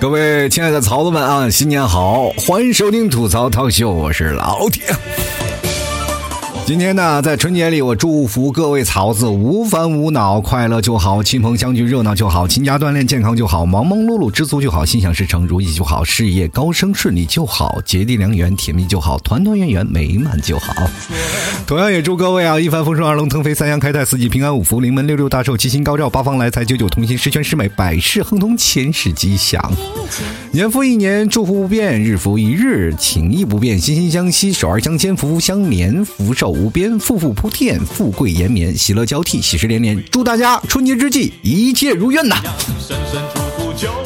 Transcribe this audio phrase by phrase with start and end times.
[0.00, 2.30] 各位亲爱的曹子们啊，新年好！
[2.30, 4.86] 欢迎收听吐槽套秀，我是老铁。
[6.70, 20.72] 今天呢，在春节里，我祝福各位曹子无烦无恼，快乐就好，亲朋相聚热闹就好，勤加锻炼健康就好，忙忙碌碌知足就好，心想事成如意就好，事业高升顺利就好，结缔良缘甜蜜就好，团团圆圆美满就好。
[21.66, 29.60] 同样也祝各位啊，一帆风顺，二龙腾飞，三阳开泰，四季平安，五福临门，六六大寿，七星高照，八方来财，九九同心，十全十美，百事亨通，千事吉祥。
[30.52, 36.59] 年复一年，祝福不变；日复一日，情谊不变，心心相惜，手儿相牵，福福相连，福寿。
[36.60, 40.04] 无边，富富铺垫，富贵延绵，喜乐交替，喜事连连。
[40.10, 42.36] 祝大家春节之际一切如愿呐！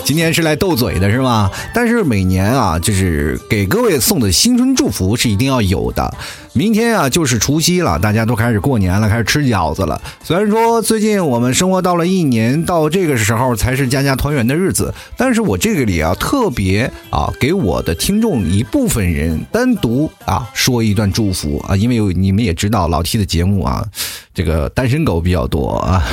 [0.04, 1.50] 今天是来斗嘴的是吗？
[1.74, 6.14] 但是每年啊，就是给各位送的新春祝福是一定要有的。
[6.52, 10.00] 明天啊，就是除夕了，大家都开始过年了，开始吃饺子了。
[10.22, 23.84] 虽然说最近我们生活到了一年，到这个时候才是家家团圆的日子，但是我这个里啊，特别啊，给我的听众一部分人单独啊说一段祝福啊，因为你们也知道老 T 的节目啊，
[24.32, 26.04] 这个单身狗比较多啊。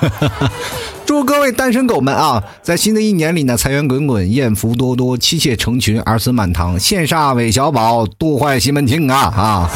[1.06, 9.70] 祝各位单身狗们啊，在新的一年里呢，财源滚滚，艳福多多，妻妾成群，儿孙满堂，羡煞韦小宝，度坏西门庆啊啊！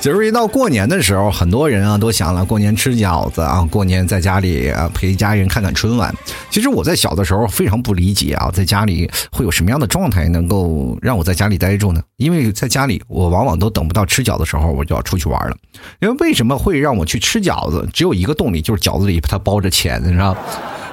[0.00, 6.14] 其实一到过年的时候，很多人啊都想了过年吃饺子啊，过年在家里啊陪家人看看春晚。
[6.54, 12.00] 其实我在小的时候非常不理解啊，在家里会有什么样的状态能够让我在家里待住呢？
[12.16, 15.56] 因为在家里我往往都等不到吃饺子的时候，我就要出去玩了。
[15.98, 17.88] 因为为什么会让我去吃饺子？
[17.92, 20.36] 只有一个动力，就是饺子里它包着钱，你知道。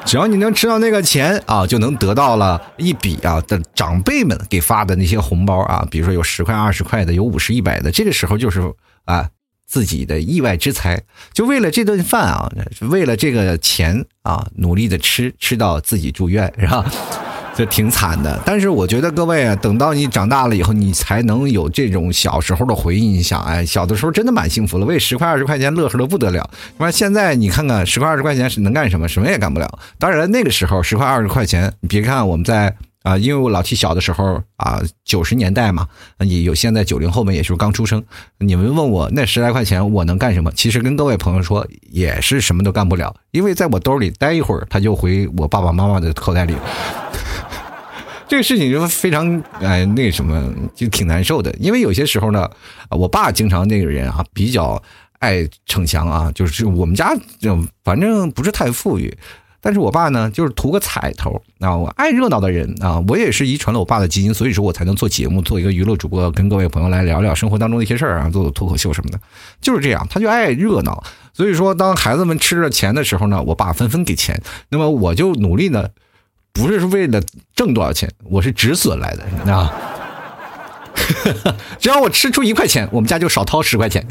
[0.03, 7.91] 只要你能吃到那个钱啊，就能得到了一笔啊的长辈们给发的那些红包啊，比如说有十块、二十块的，有五十、一百的。
[7.91, 8.63] 这个时候就是
[9.05, 9.29] 啊
[9.71, 16.85] 自己的意外之财，就为了这顿饭啊，为了这个钱啊，努力的吃，吃到自己住院，是吧？
[17.55, 23.07] 这挺惨的，但是我觉得各位啊，等到你长大了以后，你才能有这种小时候的回忆。
[23.07, 26.49] 你想，哎，小的时候真的蛮幸福的，为十块二十块钱乐呵的不得了。
[26.77, 29.07] 那现在你看看，十块二十块钱是能干什么？
[29.07, 29.79] 什么也干不了。
[29.97, 35.87] 当然那个时候十块二十块钱，你别看我们在啊，因为我老七小的时候啊，九十年代嘛，
[36.19, 38.03] 你有现在九零后们也是刚出生。
[38.37, 40.51] 你们问我那十来块钱我能干什么？
[40.51, 46.55] 其实跟各位朋友说，也是什么都干不了，因为在我兜里待一会儿，他就回我爸爸妈妈的口袋里。
[48.27, 51.51] 这个事情就非常哎那什么，就挺难受的。
[51.59, 52.49] 因为有些时候呢，
[52.89, 54.81] 我爸经常那个人啊，比较
[55.19, 59.13] 爱逞强啊，就是我们家就反正不是太富裕，
[59.61, 69.19] 但是我爸呢，就是图个彩头啊，我爱热闹的人啊，我也是遗传了我爸的基因，所以说我才能做节目，做一个娱乐主播，跟各位朋友来聊聊生活当中的一些事儿啊，做做脱口秀什么的，
[69.61, 71.03] 就是这样，他就爱热闹。
[71.33, 75.87] 所以说，当孩子们吃了钱的时候呢，我爸纷纷给钱，那么我就努力呢。
[76.53, 77.23] 不是为了
[77.55, 79.71] 挣多少钱，我是止损来的啊！
[81.79, 84.05] 只要我吃出一块钱，我们家就少掏十块钱，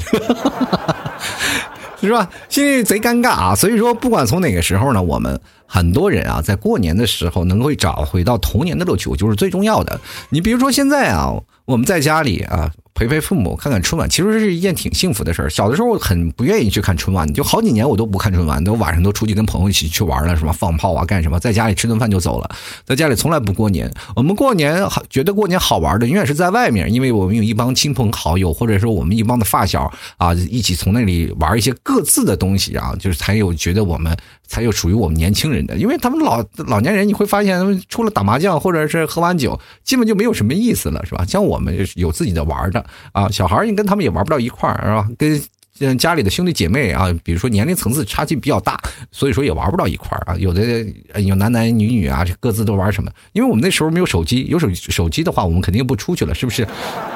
[2.07, 2.31] 是吧？
[2.49, 3.55] 心里贼尴尬啊！
[3.55, 10.01] 所以说，不管从哪个时候呢，我们很多人啊，在过年的时候能够找回到童年的乐趣，我就是最重要的。
[10.31, 11.35] 你比如说现在啊，
[11.67, 12.71] 我们在家里啊。
[13.01, 15.49] 陪陪父母，看看春晚，其实是一件挺幸福的事儿。
[15.49, 22.51] 小的时候很不愿意去看春晚，就好几年我都不看春晚，都晚上都出去跟朋友一起去玩了，什么放炮啊，干什么，在家里吃顿饭就走了，
[22.85, 23.91] 在家里从来不过年。
[24.15, 34.15] 我们过年好，觉得过年好玩的永远是在外面，因为我们有一帮亲朋好友，或者说我们一帮的发小啊，一起从那里玩一些各自的东西啊，就是才有觉得我们。
[34.51, 41.25] 才有属于我们年轻人的，因为他们老老年人，你会发现，他们除了打麻将或者是喝完酒，基本就没有什么意思了，是吧？
[41.25, 45.41] 像我们有自己的玩的啊，小孩你跟他们也玩不到一块儿，是吧？
[45.79, 48.77] 跟家里的兄弟姐妹啊，比如说年龄层次差距比较大，
[49.13, 50.37] 所以说也玩不到一块儿啊。
[50.37, 50.85] 有的
[51.23, 53.11] 有男男女女啊，各自都玩什么？
[53.33, 56.67] 因为我们那时候没有手机，有手手机的话，我们肯定不出去了，是不是？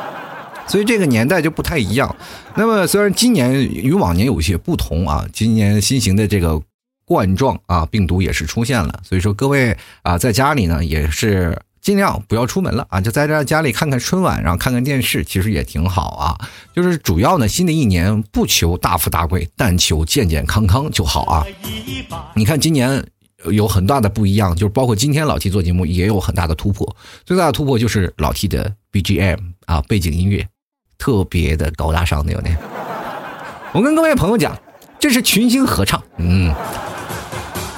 [0.69, 2.15] 所以这个年代就不太一样。
[2.55, 6.63] 那么虽然今年与往年有些不同啊，今年新型的这个。
[7.05, 16.49] 冠状啊，病毒也是出现了，所以说各位啊，在家里呢也是尽量不要出门了啊，就在这家里看看春晚，然后看看电视，其实也挺好啊。
[16.75, 21.45] 就是主要呢，新的一年不求大富大贵，但求健健康康就好啊。
[22.35, 23.05] 你看今年
[23.51, 26.97] 有很大的不一样，就是包括今天老 T 做节目也有很大的突破，
[27.27, 30.49] 最大的突破就是老 T 的 BGM 啊，背景音乐
[30.97, 32.57] 特别的高大上，对不对？
[33.75, 34.59] 我跟各位朋友讲，
[34.99, 36.55] 这是群星合唱，嗯。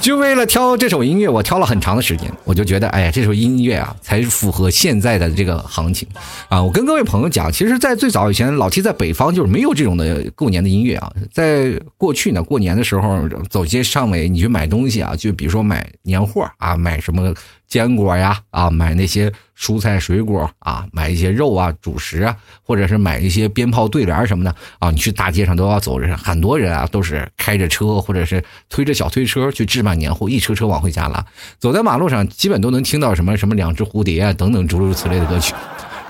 [0.06, 2.32] 就为了挑这首音乐，我挑了很长的时间。
[2.44, 6.06] 我就觉得，哎呀，这首音乐啊，才符合现在的这个行情
[6.49, 6.62] 啊！
[6.62, 11.12] 我跟各位朋友讲，其实，在最早以前，老七在北方就是没有这种的过年的音乐啊。
[11.32, 17.35] 在过去呢，过年的时候走街上尾，你去买东西啊，就比如说买年货啊，买什么。
[17.68, 31.24] 坚果呀，啊，买那些蔬菜水果啊，买一些肉啊，主食啊，或者是买一些鞭炮对联什么的啊，你去大街上都要走着，很多人啊都是开着车或者是推着小推车去置办年货，一车车往回家拉。
[31.58, 35.54] 走在马路上，基本都能听到什么什么两只蝴蝶啊等等诸如此类的歌曲，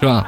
[0.00, 0.26] 是吧？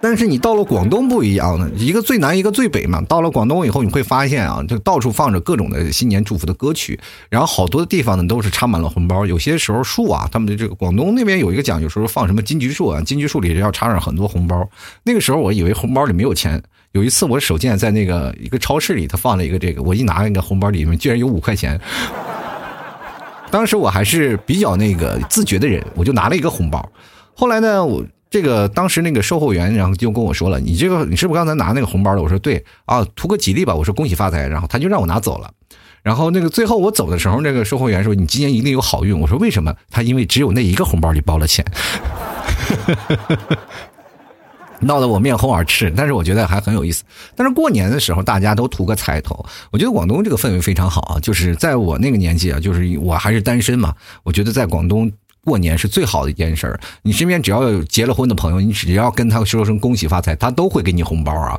[0.00, 3.00] 但是你到了广东不一样呢，一个最南一个最北嘛。
[3.08, 6.98] 到了广东以后，你会发现啊，就到处放着各种的新年祝福的歌曲，
[7.28, 9.26] 然后好多的地方呢都是插满了红包。
[9.26, 14.68] 有些时候树啊，他们的这个广东那边有一个讲究，说放什么金桔树啊，金桔树里要插上很多红包。
[15.02, 16.62] 那个时候我以为红包里没有钱，
[16.92, 21.80] 有一次我手贱在那个一个超市里，他放了一个这个，我一拿那个红包里面居然有五块钱。
[23.50, 26.88] 当时我还是比较那个自觉的人，我就拿了一个红包。
[27.34, 28.04] 后来呢，我。
[28.30, 35.50] 这个当时那个售货员，然后就跟我说了：“你这个你是不是刚才拿那个红包了？”我说：“对啊，图个吉利吧。”我说：“恭喜发财。”然后他就让我拿走了。
[36.02, 41.64] 然后那个最后我走的时候，那个售货员说：“你今年一定有好运。”我说：“为什么？”他因为只有那一个红包里包了钱，
[44.80, 45.90] 闹得我面红耳赤。
[45.96, 47.02] 但是我觉得还很有意思。
[47.34, 51.20] 但是过年的时候大家都图个彩头，我觉得广东这个氛围非常好啊。
[51.20, 55.10] 就是在我那个年纪啊，就是我还是单身嘛，我觉得在广东。
[55.48, 61.58] 过年是最好的一件事儿，你身边只要有结了婚的朋友，你只要跟他说声恭喜发财，他都会给你红包啊。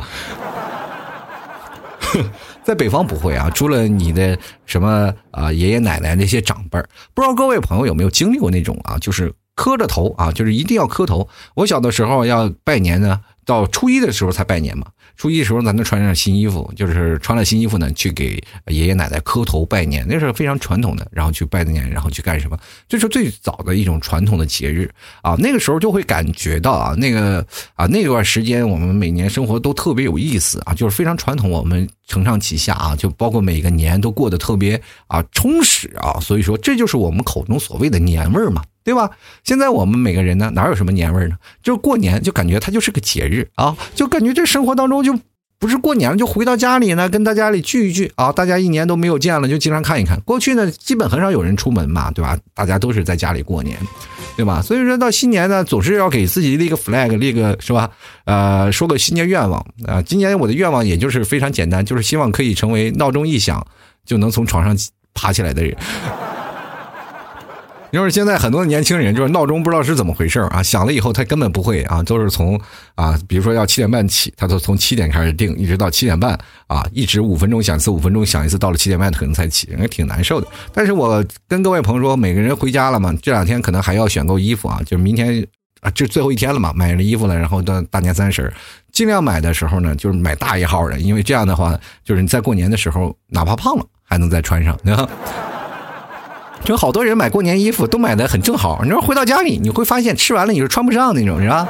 [2.63, 11.27] 在北方不会啊，除了你的什么啊爷爷奶奶那些长辈儿，不知道各位朋友有没有经历过那种啊，就是磕着头啊，就是一定要磕头。
[11.55, 14.85] 我小的时候要拜年呢，到初一的时候才拜年嘛。
[15.19, 21.05] 初一的时候，咱都穿上新衣服，就是穿了新衣服呢，去给爷爷奶奶磕头拜年，那是非常传统的。
[21.11, 22.57] 然后去拜的年，然后去干什么？
[22.87, 24.89] 这是最早的一种传统的节日
[25.21, 25.35] 啊。
[25.37, 27.45] 那个时候就会感觉到啊，那个
[27.75, 36.17] 啊那段时间，我们每年生活都特别有意思啊，就是非常传统，我们承上启下啊，就包括每个年都过得特别啊充实啊。
[36.21, 38.63] 所以说，这就是我们口中所谓的年味儿嘛。
[38.89, 39.11] 对吧？
[39.43, 41.35] 现在我们每个人呢，哪有什么年味呢？
[41.61, 45.13] 就过年就感觉它就是个节日啊，就感觉这生活当中就
[45.59, 48.31] 不是过年了，就回到家里呢，跟大家里聚一聚啊。
[48.31, 50.19] 大家一年都没有见了，就经常看一看。
[50.21, 52.35] 过去呢，基本很少有人出门嘛，对吧？
[52.55, 53.77] 大家都是在家里过年，
[54.35, 54.59] 对吧？
[54.59, 57.91] 所以说到新年呢，总是要给自己立个 flag，立个是吧？
[58.25, 60.01] 呃，说个新年愿望啊。
[60.01, 63.63] 今年我的愿望也就是非常简单，就是希望可以成为闹钟一响
[64.03, 64.75] 就能从床上
[65.13, 65.77] 爬起来的人。
[67.91, 72.59] 因为现在很多年轻人就是闹钟不知道是怎么回事啊，响了以后他根本不会啊，都是从
[72.95, 76.37] 啊，比如说要七点半起，他都从七点开始定，一直到七点半
[76.67, 80.47] 啊，一直五分钟响一次，五分钟响一次，到了七点半可能才起，也挺难受的。
[80.73, 85.45] 但是我跟各位朋友说，每个人回家了嘛，这两天可能还要选购衣服啊，就是明天
[85.81, 88.53] 啊，这最后一天了嘛，买了衣服了，然后到大年三十，
[88.91, 95.09] 尽量买的时候呢，就是买大一号的，因为这样的话，就是你在过年的时候，哪怕胖了还能再穿上，对吧？
[96.63, 101.67] 就好多人买过年衣服都买的很正好，你说回到家里你会发现吃完了你是穿不上那种，是吧？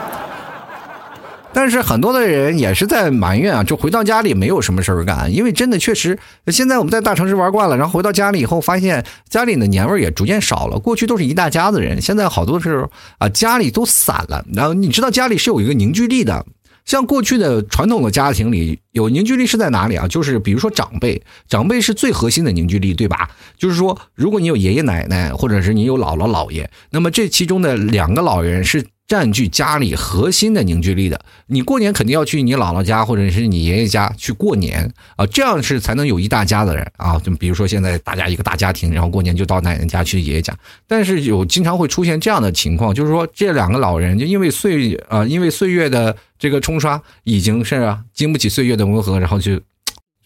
[1.52, 10.78] 但是很多的人也是在埋怨啊，就回到家里没有什么事儿干，因为真的确实，现在我们在大城市玩惯了，然后回到家里以后发现家里的年味儿也逐渐少了。
[10.78, 12.88] 过去都是一大家子人，现在好多是
[13.18, 16.46] 啊家里都散了，然后你知道家里是有一个凝聚力的。
[16.90, 20.08] 像过去的传统的家庭里，有凝聚力是在哪里啊？
[20.08, 23.30] 就是比如说长辈，长辈是最核心的凝聚力，对吧？
[23.60, 28.84] 就是说，如果你有爷爷奶奶，或者是你有姥姥姥爷，那么这其中的两个老人是。
[29.10, 37.18] 占据家里核心的凝聚力的，你过年肯定要去你姥姥家或者是你爷爷家去过年啊，这样是才能有一大家子人啊。
[37.18, 40.56] 就比如说现在大家一个大家庭，然后过年就到奶奶家去爷爷家，
[40.88, 49.60] 但是有经常会出现这样的情况，就是说这两个老人就因为岁啊，因为岁月的这个冲刷，已经是啊经不起岁月的磨合，然后就。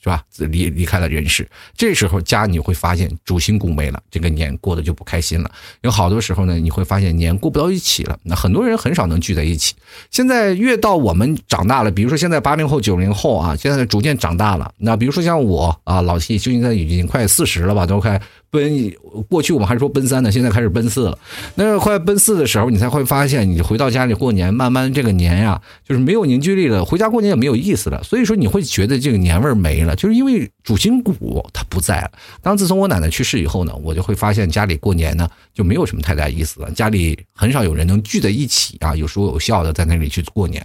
[0.04, 0.22] 是吧？
[0.38, 5.50] 离离开了人世，这时候家你会发现主心骨没了，这个年过得就不开心了。
[5.82, 8.20] 有好多时候呢，你会发现年过不到一起了。
[8.24, 9.74] 那很多人很少能聚在一起。
[10.12, 14.74] 现在越到我们长大了，比如说现在八零后、九零后啊，现在逐渐长大了。
[14.78, 18.22] 那比如说像我啊，老七，就现在已经快四十了吧，都快。
[18.54, 18.94] 奔
[19.28, 21.18] 过去我们还说奔三呢，现在开始奔四了。
[21.56, 26.86] 那快奔四的时候，你才会发现，你回到家里过年，慢慢这个年呀，就是没有凝聚力了。
[26.86, 28.04] 回家过年也没有意思了。
[28.04, 32.12] 所以说，你会觉得这个年味儿没了，就是因为主心骨它不在了。
[32.44, 36.70] 当自从我奶奶去世以后呢，我就会发现家里过年呢就没有什么太大意思了。
[36.70, 40.64] 家里很少有人能聚在一起啊，有说有笑的在那里去过年，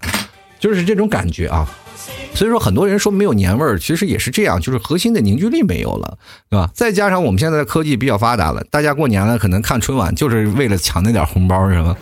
[0.60, 1.66] 就是这种感觉啊。
[2.38, 6.16] 所以说，很多人说没有年味儿，其实也是这样，就是核心的凝聚力没有了，
[6.48, 6.70] 对吧？
[6.72, 11.96] 再加上我们现在的科技比较发达了，大家过年了可能看春晚就是为了抢那点红包，是吧？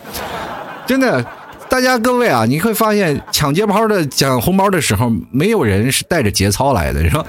[0.87, 1.25] 真的，
[1.71, 7.25] 大家各位啊，你会发现抢节包的抢红包的时候，没有人是带着节操来的，是吧？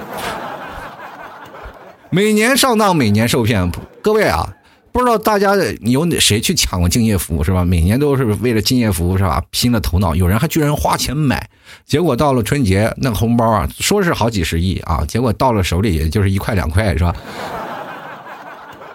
[2.10, 3.72] 每年上当，每年受骗，
[4.02, 4.52] 各位啊。
[4.92, 7.64] 不知道大家有谁去抢过敬业福是吧？
[7.64, 9.42] 每年都是为了敬业福是吧？
[9.50, 11.48] 拼了头脑，有人还居然花钱买，
[11.84, 17.14] 结果到了春节那个红包啊，说是好几十亿啊，结果到了手里也就是一块两块是吧？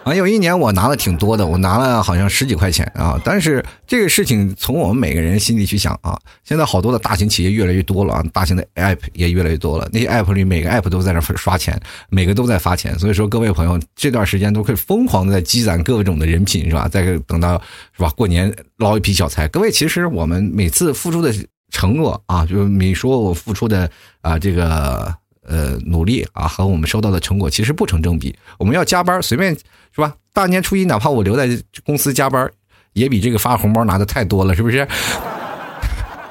[0.04, 3.18] 啊，有一年我拿了挺多的，我拿了好像十几块钱啊。
[3.24, 9.88] 但是这个事情从我们每个人心里去想啊，现在好多的大型企业越来越多了啊，大型的 app 也越来越多了。
[9.90, 11.80] 那些 app 里每个 app 都在那刷钱，
[12.10, 12.98] 每个都在发钱。
[12.98, 16.86] 所以说各位朋友，这段时间都可以疯狂的在积攒各种的人品是吧？
[16.86, 17.58] 再等到
[17.96, 19.48] 是吧过年捞一批小财。
[19.48, 21.32] 各位其实我们每次付出的
[21.70, 25.14] 承诺啊，就是你说我付出的啊这个。
[25.46, 28.34] 呃，努力啊，和我们收到的成果其实不成正比。
[28.58, 30.14] 我们要加班，随便是吧？
[30.32, 31.48] 大年初一，哪怕我留在
[31.84, 32.50] 公司加班，
[32.94, 34.86] 也比这个发红包拿的太多了，是不是？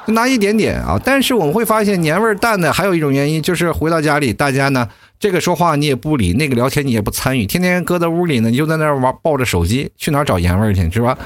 [0.08, 1.00] 拿一点点啊。
[1.04, 4.90] 但是我们会发现年味淡的，还有一种原因就是回到家里，大家呢，
[5.20, 11.18] 这个说话你也不理，那个聊天你也不参与，天天搁在屋里呢，你就在那玩，抱着手机，去哪找年味去，是吧？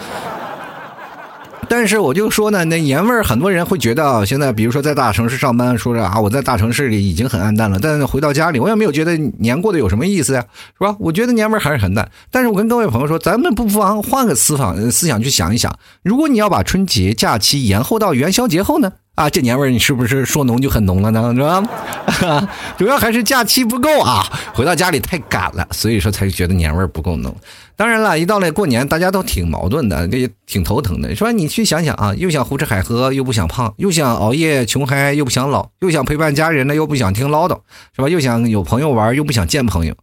[1.69, 10.43] 但是我就说呢，那年味儿，很多人会觉得，现在比如说在大城市上班，说着啊，我在大城市里已经很暗淡了，但是回到家里，我也没有觉得年过得有什么意思呀，
[10.77, 10.95] 是吧？
[10.99, 12.09] 我觉得年味儿还是很淡。
[12.31, 18.93] 但是我跟各位朋友说，咱们不妨换个思想思想去想一想，如果你要把春节假期延后到元宵节后呢？
[19.17, 21.33] 啊，这年味儿你是不是说浓就很浓了呢？
[21.33, 22.47] 是吧？
[22.77, 27.35] 主要还是假期不够啊，回到家里太赶了，所以说才觉得年味儿不够浓。
[27.75, 31.15] 当然了，一到了过年，大家都挺矛盾的，也挺头疼的。
[31.15, 37.57] 说你去想想啊，又想胡吃海喝，又不想胖；又想熬夜穷嗨，又不想老；又想陪伴家人呢，又不想听唠叨，
[37.95, 38.07] 是吧？
[38.07, 39.95] 又想有朋友玩，又不想见朋友。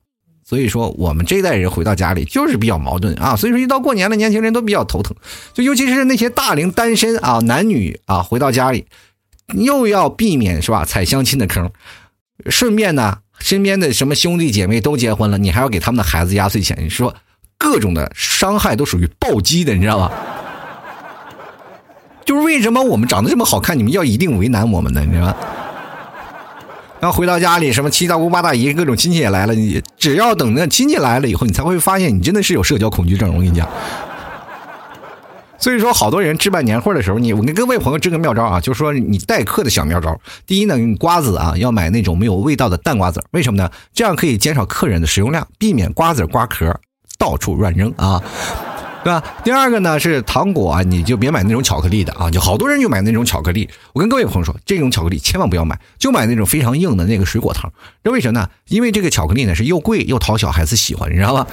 [0.46, 3.34] 所以说，我们这代人回到家里就是比较矛盾啊。
[3.34, 5.16] 所以说，一到过年了，年轻人都比较头疼。
[5.54, 8.84] 就尤其是那些大龄单身啊，男女啊，回到家里，
[9.54, 11.70] 又要避免是吧踩相亲的坑，
[12.50, 17.14] 顺便呢，身边的什么兄弟姐妹都结婚了，你还要给他们的孩子压岁钱，你说
[17.56, 20.12] 各种的伤害都属于暴击的，你知道吧？
[22.26, 25.00] 就是为什么我们长得这么好看，你们要一定为难我们呢？
[25.06, 25.36] 你知道吗？
[27.04, 29.54] 然后回到家里，什么七大姑八大姨，各种亲戚也来了。
[29.54, 33.28] 你只要等那亲戚来了以后，你才会发现你真的是有社交恐惧症。
[33.28, 33.68] 我跟你讲，
[35.58, 40.18] 所以说好多人置办年货的时候，你我跟各位朋友支个妙招啊，就是说你待客的小妙招。
[40.46, 43.70] 第一呢，瓜子啊要买那种没有味道的淡瓜子，为什么呢？
[43.92, 46.74] 这样可以减少客人的食用量，避免瓜子瓜壳
[47.18, 48.22] 到处乱扔啊。
[49.04, 49.22] 对吧？
[49.44, 53.68] 第二个呢是糖果啊，你就别买那种巧克力的啊，就好多人就买那种巧克力。
[53.92, 57.70] 我跟各位朋友说，这种巧克力千万不要买，就买那种非常硬的那个水果糖。
[58.02, 58.48] 这为什么呢？
[58.68, 61.46] 因为这个巧克力呢是又贵又讨小孩子喜欢，你知道吗？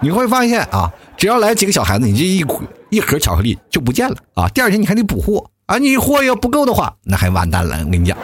[0.00, 2.44] 你会发现啊，只要来几个小孩子，你这一
[2.90, 4.48] 一盒巧克力就不见了啊。
[4.48, 7.78] 第二天你还得补货啊，你货要不够的话，那还完蛋了。
[7.86, 8.18] 我跟你讲，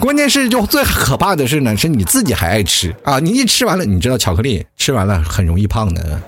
[0.00, 3.18] 关键是就最可怕的是呢，是你自己还爱吃啊。
[3.20, 6.20] 你一吃完了，你知道巧克力吃完了很容易胖的。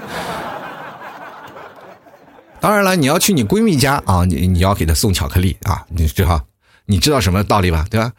[2.63, 6.47] 当然了，你要去你闺蜜家啊，你你要给她送巧克力啊，你知道，
[6.87, 7.85] 你知道什么道理吧？
[7.91, 8.13] 对吧？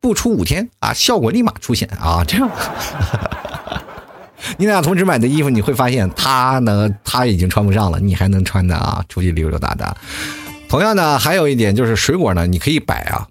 [0.00, 2.24] 不出五天啊，效果立马出现啊！
[2.26, 2.50] 这样，
[4.56, 9.94] 你俩同时买的衣服，你会发现她呢，她已经穿不上了，你还能穿的啊，出去溜溜达达。
[10.66, 13.28] 同样的，还有一点就是水果呢，你可以摆啊，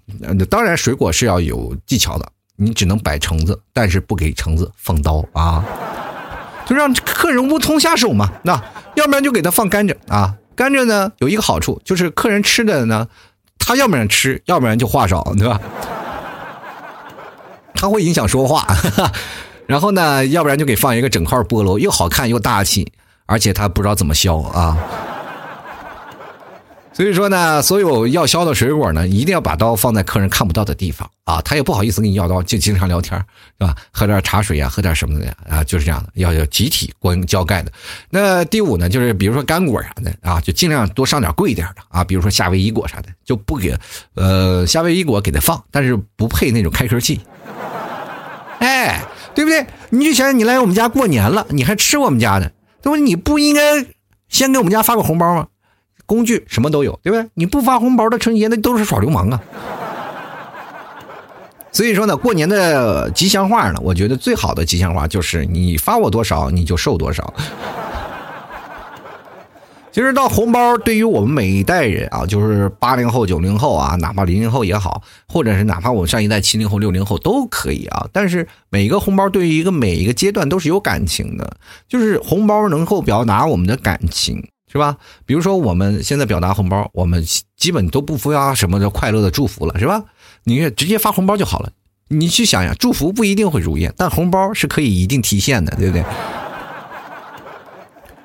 [0.48, 5.64] 当然水果是要有技巧的，你只能摆橙子，但是不给橙子放刀啊。
[6.66, 8.60] 就让客人无从下手嘛，那
[8.94, 13.06] 要不然就给他放甘蔗啊，甘蔗呢有一个好处，就是客人吃的呢，
[13.58, 15.60] 他要不然吃，要不然就话少，对吧？
[17.74, 18.66] 他会影响说话，
[19.66, 22.92] 然后呢，要不然就给放一个整块菠萝，又好看又大气，
[23.26, 24.76] 而且他不知道怎么削啊。
[26.94, 33.18] 所以说呢，所有要削的水果呢，一定要把刀放在客人看不到的地方啊，他也不好意思跟你要刀，就经常聊天
[33.58, 33.74] 是吧？
[33.90, 37.72] 喝点茶水呀，喝点什么的呀啊，就是这样的，要要集体关浇盖的。
[38.10, 43.76] 那第五呢，就是比如说干果啥的啊，就尽量多上点贵一点的啊，比如说夏威夷果啥的，就不给
[44.14, 47.20] 呃夏威夷果给他放，但是不配那种开壳器。
[48.60, 49.66] 哎，对不对？
[49.90, 52.96] 你就想想，你来我们家过年了，你还吃我们家的，对不？
[52.96, 53.84] 你不应该
[54.28, 55.48] 先给我们家发个红包吗？
[56.06, 57.28] 工具什么都有，对不对？
[57.34, 59.40] 你不发红包的春节那都是耍流氓啊！
[61.72, 67.34] 所以说呢，过年的吉祥话呢，我觉得最好的吉祥话就是你发我多少，你就受多少。
[69.90, 78.04] 其实到红包对于我们每一代人啊，就是八零后、九零后啊，哪怕零零后也好，或者是哪怕我们上一代七零后、六零后都可以啊。
[78.12, 81.56] 但是每一个红包对于一个每一个阶段都是有感情的，
[81.88, 84.44] 就是红包能够表达我们的感情，
[84.74, 84.96] 是吧？
[85.24, 87.24] 比如说我们现在表达红包，我们
[87.56, 90.02] 基本都不发什么的快乐的祝福了，是吧？
[90.42, 91.70] 你直接发红包就好了。
[92.08, 96.04] 你去想想，祝福不一定会如愿，但红包是可以一定提现的，对不对？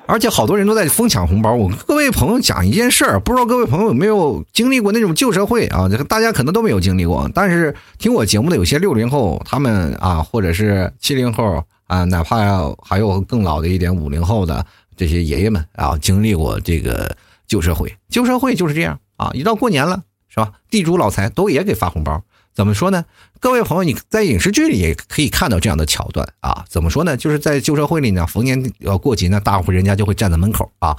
[0.06, 1.52] 而且好多人都在疯抢红包。
[1.52, 5.88] 我各位朋友讲一件事儿，不知道各位朋友有没有经历过那种旧社会啊？
[6.08, 7.30] 大家可能都没有经历过。
[7.32, 12.38] 但是听我节目的有些六零后，他们啊，或者是七零后啊，哪怕
[12.82, 14.66] 还有更老的一点五零后的
[15.00, 17.16] 这些爷爷们啊，经历过这个
[17.48, 17.96] 旧社会。
[18.10, 20.52] 旧社会就是这样啊，一到过年了，是吧？
[20.68, 22.22] 地主老财都也给发红包。
[22.52, 23.02] 怎么说呢？
[23.38, 26.66] 各位朋友，你在影视剧里也可以看到这样的桥段啊。
[26.68, 27.16] 怎么说呢？
[27.16, 30.94] 就是在旧社会里呢，逢年要过节呢，大户人家就会站在门口啊。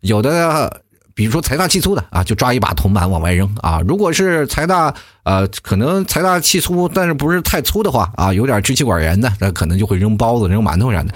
[0.00, 0.82] 有的，
[1.14, 3.80] 比如说财大气粗的啊，就抓一把铜板往外扔啊。
[3.88, 11.14] 如果是财大呃，可能财大气粗，但是不是太粗的话啊，有点支气管炎的，那可能就会扔包子、扔馒头啥的。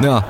[0.00, 0.24] 那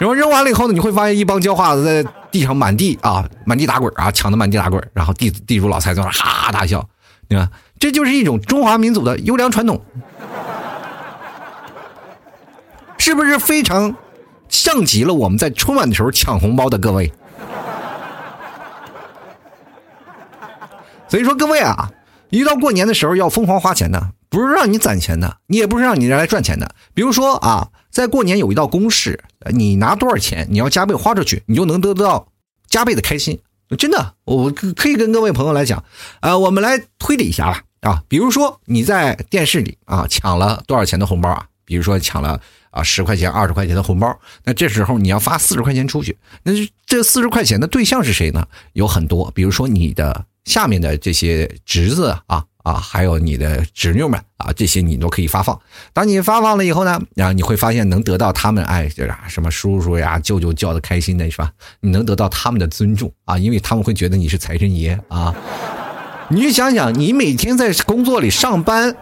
[0.00, 4.82] 然后扔完了以后呢，你会发现一帮叫花子在地上满地啊，满地打滚啊，抢的满地打滚。
[4.94, 6.82] 然后地地主老财在那哈哈大笑，
[7.28, 7.50] 对吧？
[7.78, 9.78] 这就是一种中华民族的优良传统，
[12.96, 13.94] 是不是非常
[14.48, 17.12] 像极了我们在春晚的时候抢红包的各位？
[21.08, 21.90] 所以说，各位啊，
[22.30, 26.74] 一到过年的时候要疯狂花钱的，不是让你攒钱的，你也不是让你来赚钱的。
[26.94, 32.28] 比如说啊，在过年有一道公式，你拿多少钱，你要加倍花出去，你就能得到
[32.68, 33.40] 加倍的开心。
[33.78, 35.84] 真的，我可以跟各位朋友来讲，
[36.20, 37.62] 啊，我们来推理一下吧。
[37.80, 41.46] 啊，比如说你在电视里啊抢了多少钱的红包啊？
[41.64, 46.52] 比如说抢了啊十块钱、二十块钱的红包，那这时候你要发四十块钱出去，那
[46.84, 48.46] 这四十块钱的对象是谁呢？
[48.72, 55.58] 有很多，比如说你的下面的这些侄子啊啊，还有你的侄女们啊，这些你都可以发放。
[55.92, 61.50] 当你发放了以后呢，然啊，你会发现能得到他们哎，就是什么叔叔呀、舅舅叫的开心的是吧？
[61.80, 65.34] 你能得到他们的尊重啊，因为他们会觉得你是财神爷啊。
[66.28, 68.96] 你去想想，你每天在工作里上班，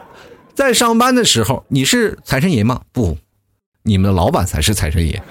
[0.55, 2.81] 在上班的时候，你是财神爷吗？
[2.93, 3.19] 不，
[3.83, 5.23] 你们的老板才是财神爷。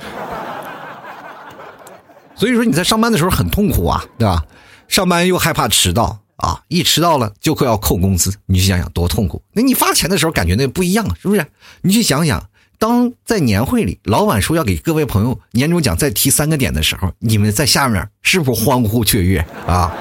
[2.35, 4.45] 所以说你在上班的时候很痛苦啊，对吧？
[4.87, 8.33] 上班又害怕迟到啊，一迟到了就会要扣工资。
[8.45, 9.41] 你去想想多痛苦。
[9.53, 11.45] 那你发钱的时候感觉那不一样，是不是？
[11.81, 19.93] 你去想想，当在年会里，老板说要给各位朋友年终奖再提三个点的时候，你们在下面是不是欢呼雀跃啊？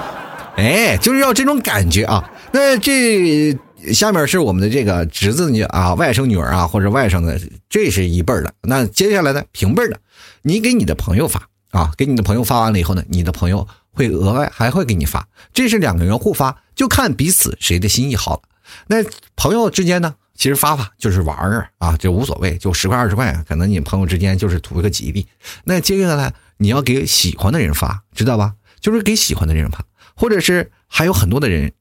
[0.57, 2.31] 哎，就是要这种感觉啊！
[2.51, 3.55] 那这
[3.92, 8.51] 下面是我们的这个侄子女啊，外甥女儿啊，或者外甥的，这是一辈儿的。
[8.62, 10.01] 那接下来呢，平辈儿的，
[10.40, 18.42] 你给你的朋友发啊，给你的朋友发完了以后呢，你的朋友会额外还会给你发，这是两个人互发，就看彼此谁的心意好了。
[18.87, 18.98] 那
[19.35, 25.26] 朋友之间呢，其实发发就是玩儿啊，就无所谓，就十块二十块，可能你朋友之间就是图一个吉利。
[25.64, 28.52] 那接下来你要给喜欢的人发，知道吧？
[28.78, 29.82] 就是给喜欢的人发。
[30.14, 31.72] 或者是还有很多的人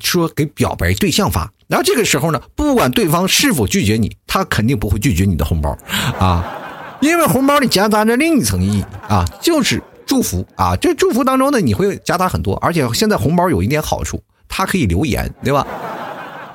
[0.00, 5.76] 说给表白对象发，然后这个时候呢，不管对方是否拒绝你，他肯定不会拒绝你的红包
[6.18, 10.76] 啊，因为红包里夹杂着另一层意义啊，就是祝福啊。
[10.76, 15.66] 这祝福当中呢，你会加他很多，而且现在红包有一点好处，它可以留言，对吧？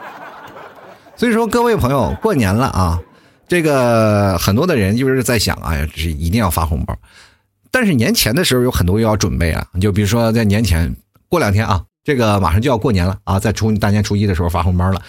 [1.18, 3.02] 所以说，各位朋友，过年了啊，
[3.48, 6.96] 这个很多的人就是在想，哎呀，是一定要发红包，
[7.72, 10.96] 但是年前的时候有很多要准备啊，就比如说在年前。
[11.30, 15.02] 过两天啊，这个马上就要过年了啊，在初大年初一的时候发红包了。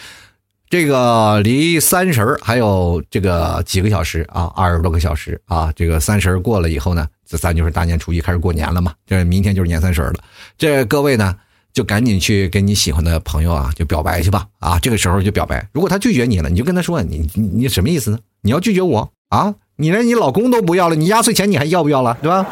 [0.68, 5.72] 这个离三十还有这个几个小时啊，二十多个小时啊。
[5.76, 8.94] 这个三十过了以后呢，这咱就是大年初一开始过年了嘛。
[9.06, 10.14] 这明天就是年三十了。
[10.56, 11.36] 这各位呢，
[11.72, 14.78] 就赶紧去跟你喜欢的朋友啊，就表白去吧啊。
[14.78, 18.18] 这个时候就表白，如果他拒绝你了，你就跟他说，你你你什么意思呢？
[18.40, 19.54] 你要拒绝我啊？
[19.76, 22.46] 你连你老公都不要了，你压岁钱你还要不要了，对吧？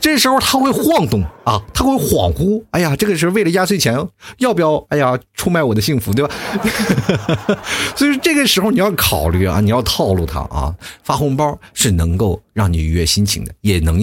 [0.00, 2.62] 这时候他会晃动啊，他会恍惚。
[2.70, 3.96] 哎呀，这个时候为了压岁钱，
[4.38, 4.76] 要不要？
[4.88, 6.34] 哎呀，出卖我的幸福，对吧？
[7.96, 10.74] 所以这个时候你要考虑啊，你要套路他啊。
[11.02, 14.00] 发红包是能够让你愉悦心情的，也能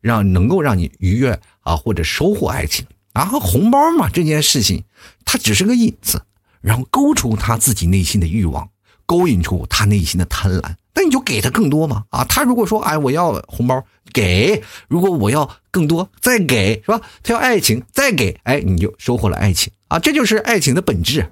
[0.00, 2.86] 让能够让你愉悦啊，或者收获爱情。
[3.12, 4.84] 然后红包嘛，这件事情
[5.24, 6.22] 它只是个引子，
[6.60, 8.68] 然后勾出他自己内心的欲望，
[9.06, 10.74] 勾引出他内心的贪婪。
[10.98, 12.24] 那你就给他更多嘛啊！
[12.28, 17.00] 他如果说哎我要红包给，如果我要更多再给是吧？
[17.22, 20.00] 他要爱情再给，哎你就收获了爱情啊！
[20.00, 21.30] 这就是爱情的本质。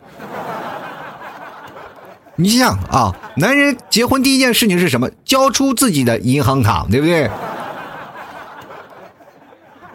[2.38, 5.10] 你想啊，男人结婚第一件事情是什么？
[5.24, 7.28] 交出自己的银行卡，对不对？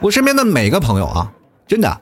[0.01, 1.31] 我身边的每个朋友啊，
[1.65, 2.01] 真的，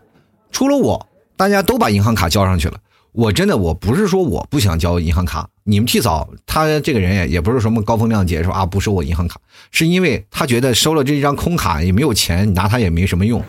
[0.52, 2.80] 除了我，大家都把银行卡交上去了。
[3.12, 9.40] 我真的，我不是说我不想交银行卡，你们替嫂他这个人也也不是什么高风亮节，说啊不收我银行卡，
[9.72, 13.44] 是因为他觉得收了这张空卡也没有钱，你拿他也没什么用，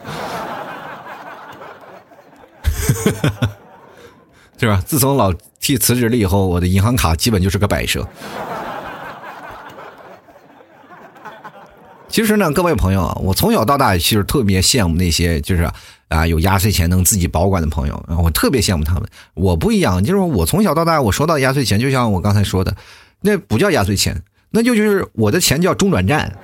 [4.58, 4.82] 是吧？
[4.84, 8.06] 自从老 T 辞职了以后，我的银行卡基本就是个摆设。
[12.08, 15.70] 其实呢，各位朋友啊，我从小到大其实特别羡慕那些就是
[16.10, 19.08] 啊有压岁钱能自己保管的朋友，我特别羡慕他们。
[19.32, 22.76] 我不一样，就是我从小到大我收到压岁钱，就像我刚才说的，
[23.22, 26.36] 那不叫压岁钱，那就就是我的钱叫中转站，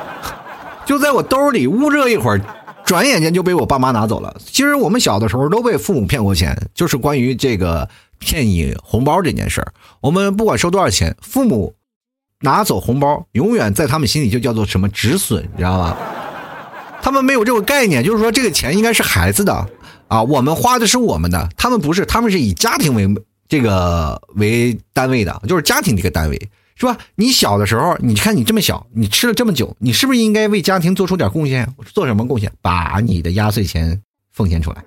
[0.86, 2.40] 就在我兜里捂热一会儿，
[2.84, 4.34] 转眼间就被我爸妈拿走了。
[4.44, 7.88] 其实我们小的时候都被父母骗过钱，就是关于这个
[8.18, 11.74] 骗你红包这件事儿，我们不管收多少钱，父母。
[12.44, 15.96] 拿走红包，永远在他们心里就叫做什么止损，你知道吗？
[17.02, 19.66] 他们没有这个概念，就是说这个钱应该是孩子的
[20.06, 23.06] 啊，我们花的是我们的，他们不是，他们是以家庭为
[23.48, 26.96] 这个为单位的，就是家庭这个单位，是吧？
[27.16, 31.68] 你小的时候，你看你这么小，你吃了这么久，你是不是应该为家庭做出点贡献？
[31.92, 32.52] 做什么贡献？
[32.62, 34.00] 把你的压岁钱
[34.32, 34.84] 奉献出来。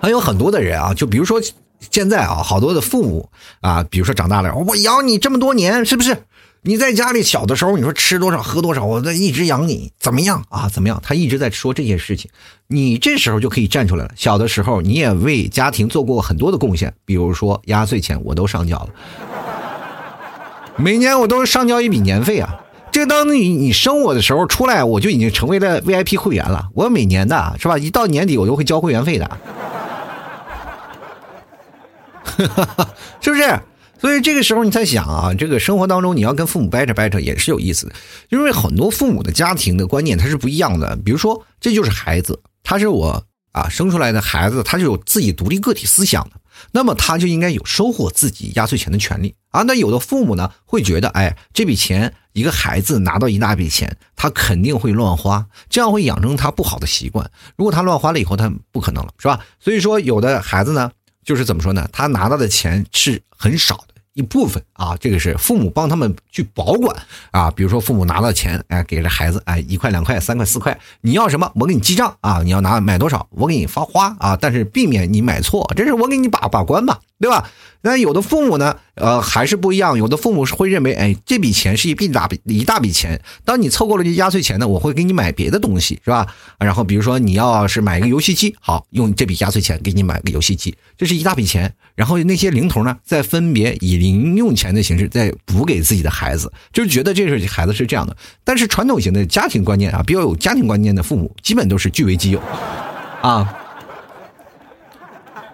[0.00, 1.42] 还有很多的人啊，就比如说。
[1.90, 3.28] 现在啊，好多的父母
[3.60, 6.16] 啊，比如说长大了，我养你这么多年，是不是？
[6.68, 10.68] 你在家里小的时候，你说吃多少喝多少，我在一直养你，怎么样啊？
[10.68, 11.00] 怎么样？
[11.00, 12.28] 他一直在说这些事情，
[12.66, 14.10] 你这时候就可以站出来了。
[14.16, 18.88] 小的时候，你也为家庭做过很多的贡献，比如说压岁钱我都上交了，
[20.76, 22.56] 每年我都上交一笔年费啊。
[22.90, 26.68] 这当你你生我的时候出来，我就已经成为了 VIP 会员了。
[26.74, 27.78] 我每年的是吧？
[27.78, 29.30] 一到年底我都会交会员费的。
[33.20, 33.60] 是不是？
[33.98, 37.94] 所以这个时候你在想啊，这个生活当中你要跟父母掰扯掰扯也是有意思的，
[38.28, 40.94] 因为很多父母的家庭的观念他是不一样的。
[40.96, 46.32] 比如说，这就是孩子，他是我啊生出来的孩子，他就有自己独立个体思想的，
[46.72, 49.62] 那么他就应该有收获自己压岁钱的权利啊。
[49.62, 57.30] 那有的父母呢会觉得，哎，这笔钱一个孩子拿到一大笔钱，他肯定会乱花，这样会养成他不好的习惯。
[57.56, 59.40] 如果他乱花了以后，他不可能了，是吧？
[59.58, 60.92] 所以说，有的孩子呢。
[61.26, 61.86] 就是怎么说呢？
[61.92, 66.96] 他拿到的钱是很少的一部分啊，这个是父母帮他们去保管
[67.32, 67.50] 啊。
[67.50, 72.40] 比如说父母拿到钱，哎，给了孩子，哎，一块、两块、三块、四块，你要什么，我给你记账啊。
[72.44, 74.38] 你要拿买多少，我给你发花啊。
[74.40, 77.48] 但是避免你买错，这是我给你把把关吧，对吧？
[77.82, 79.96] 那有的父母呢，呃，还是不一样。
[79.96, 83.20] 有的父母是会认为，哎，这笔钱是一笔大笔一大笔钱。
[83.44, 86.26] 当你凑够了这压岁钱呢，我会给你买别的东西，是吧？
[86.58, 91.72] 然后比如说你要是买一个游戏机，好，用这笔压岁钱给你买个游戏机，这是一大笔钱。
[91.94, 98.14] 然后那些零头呢，再分别以零用钱的形式再补给自己的孩子，就是觉得这是孩子是这样的。
[98.44, 102.42] 但是传统型的家庭观念啊，比较有家庭观念的父母，基本都是据为己有，
[103.22, 103.62] 啊。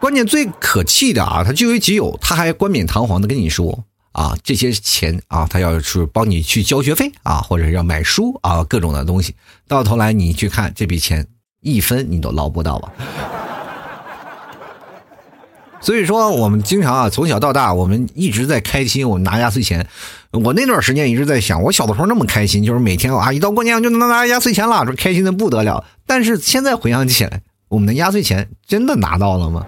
[0.02, 9.36] 关键最可气的啊，他据为己有，他还冠冕堂皇的跟你说啊，这些钱啊，他要是帮你去交学费啊，或者要买书啊，各种的东西，
[9.68, 11.24] 到头来你去看这笔钱
[11.60, 12.92] 一分你都捞不到吧？
[15.80, 19.86] 所以说，我们经常啊，从小到大，我们一直在开心，我们拿压岁钱。
[20.32, 25.84] 我那段时间一直在想，我小的时候那么开心，就是每天啊，一到过年就能拿压岁钱了，说开心的不得了。
[26.06, 29.66] 但是现在回想起来，我们的压岁钱真的拿到了吗？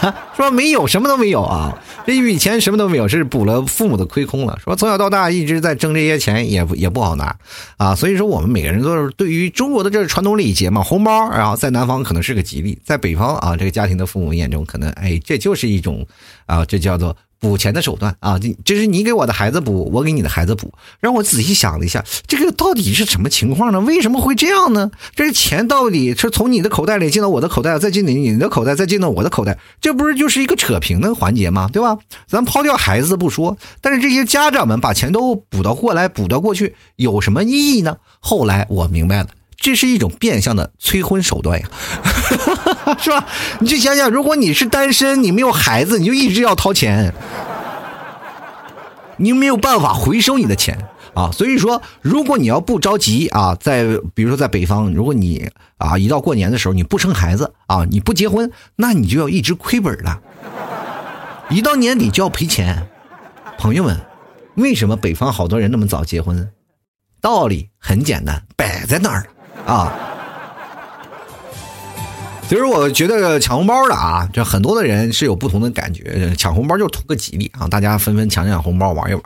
[0.34, 1.76] 说没有，什么都没有啊！
[2.06, 4.58] 这一笔钱什么都没有，是补了父母的亏空了。
[4.64, 7.36] 说从小到大一直在挣这些钱，也也不好拿
[7.76, 7.94] 啊。
[7.94, 16.06] 所以说，我们每个人都是对于中国的这传统礼节嘛，红包，然后在南方可能是个吉利，在北方啊，这个家庭的父母眼中可能，哎，这就是一种
[16.46, 17.14] 啊，这叫做。
[17.40, 20.72] 补钱的手段啊，这这是你给我的孩子补，我给你的孩子补。
[21.00, 23.80] 让我仔细想了一下，这个到底是什么情况呢？
[23.80, 24.90] 为什么会这样呢？
[25.14, 31.68] 这钱到底是从你的口袋里进到我的口袋，再进你你的口袋，再进到我的口袋，这不是就是一个扯平的环节吗？
[31.72, 31.98] 对吧？
[32.26, 37.96] 咱抛掉孩子不说，但是这些家长们把钱都补到过来，补到过去，有什么意义呢？
[38.20, 39.28] 后来我明白了。
[39.60, 41.68] 这是一种变相的催婚手段呀，
[42.98, 43.26] 是吧？
[43.58, 47.12] 你去想想，如果你是单身，你没有孩子，你就一直要掏钱，
[49.16, 50.78] 你没有办法回收你的钱
[51.12, 51.30] 啊。
[51.32, 60.20] 所以说，如果你要不着急啊，在比如说在北方，如果你啊一到过年的时候你不生孩子啊，你不结婚，那你就要一直亏本了，
[61.50, 62.86] 一到年底就要赔钱。
[63.58, 64.00] 朋友们，
[64.54, 66.48] 为什么北方好多人那么早结婚？
[67.20, 69.26] 道理很简单，摆在那儿。
[69.68, 69.92] 啊！
[72.48, 76.34] 其实我觉得抢红包的啊，这很多的人是有不同的感觉。
[76.34, 79.22] 抢红包就图个吉利啊，大家纷纷抢抢红包玩一玩。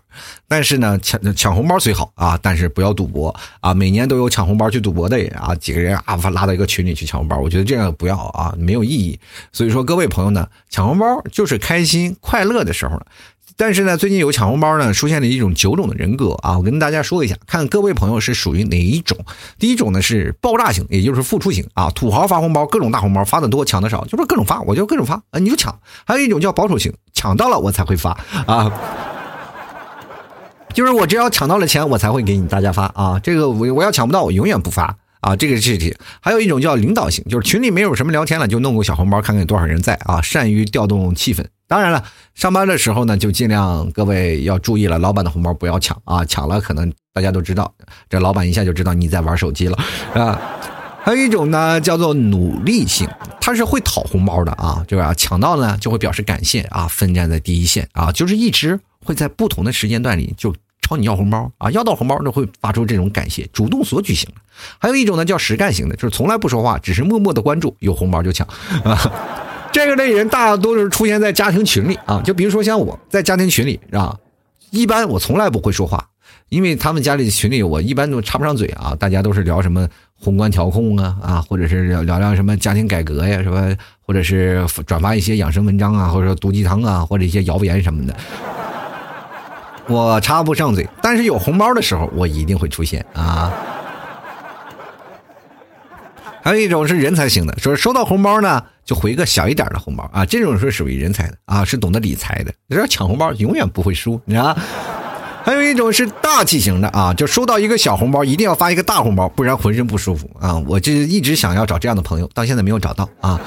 [0.49, 3.73] 但是呢，抢抢红包虽好啊，但是不要赌博啊。
[3.73, 9.17] 每年都有抢红包去赌博的人啊，几个人啊拉到一个群里去抢红包，我觉得这样不要啊，没有意义。
[9.53, 13.07] 所以说，各位朋友呢，抢红包就是开心快乐的时候了。
[13.63, 19.17] 但是呢，最近有抢红包呢，出现了一种九种的人格啊，我跟大家说一下，看各位朋友是属于哪一种。
[19.57, 25.79] 第一种呢是爆炸型，也就是付出型啊，土豪发红包，各种大红包，发的多，抢的少，就是各种发，我就各种发啊，你就抢。
[26.05, 28.69] 还有一种叫保守型，抢到了我才会发啊，
[30.75, 35.97] 就是我只要抢到了钱，我才会给你大家发啊，这个我我要抢不到，我永远不发啊，这个是题。
[36.21, 41.43] 还有一种叫领导型，就是群里没有什么聊天了，就弄个小红包，看看有多少人在啊，善于调动气氛。
[41.67, 42.05] 当然了，
[42.35, 46.23] 上班的时候呢，就尽量各位要注意了，老板的红包不要抢啊！
[46.25, 47.73] 抢了可能大家都知道，
[48.11, 49.79] 这老板一下就知道你在玩手机了
[50.13, 50.39] 啊。
[51.05, 53.09] 还有一种呢，叫做努力型，
[53.41, 55.15] 他是会讨红包的啊，就是啊？
[55.15, 60.55] 抢到呢就会表示感谢啊，奋战在第一线啊，就是一直会在不同的时间段里就
[60.93, 64.41] 朝你要红包啊，要到红包就会发出这种感谢，主动索取型的。
[64.79, 68.47] 还有一种呢叫实干型的，就是从来不说话，只是默默的关注，有红包就抢
[68.85, 68.99] 啊。
[69.73, 74.15] 这个类人大多是出现在家庭群里啊，就比如说像我在家庭群里啊，
[74.71, 76.09] 一般我从来不会说话，
[76.51, 83.75] 因为他们家里群里我一般都插不上嘴啊，大家都是聊什么宏观调控啊啊，或者是聊聊聊什么家庭改革呀什么，
[84.07, 88.15] 或者是转发一些养生文章啊，或者说毒鸡汤啊，或者一些谣言什么的，
[89.89, 93.53] 我插不上嘴，但是有红包的时候我一定会出现啊。
[96.43, 102.53] 还有一种是人才型的，说收到红包呢，就回个小一点的红包啊，这种是属于人才的啊，是懂得理财的。
[102.67, 104.57] 你说抢红包永远不会输，你知道
[105.45, 110.59] 还有一种是大气型的啊，就收到一个小红包，一定要发一个大红包，不然浑身不舒服啊。
[110.67, 113.41] 我就一直想要找这样的朋友，到现在没有找到啊。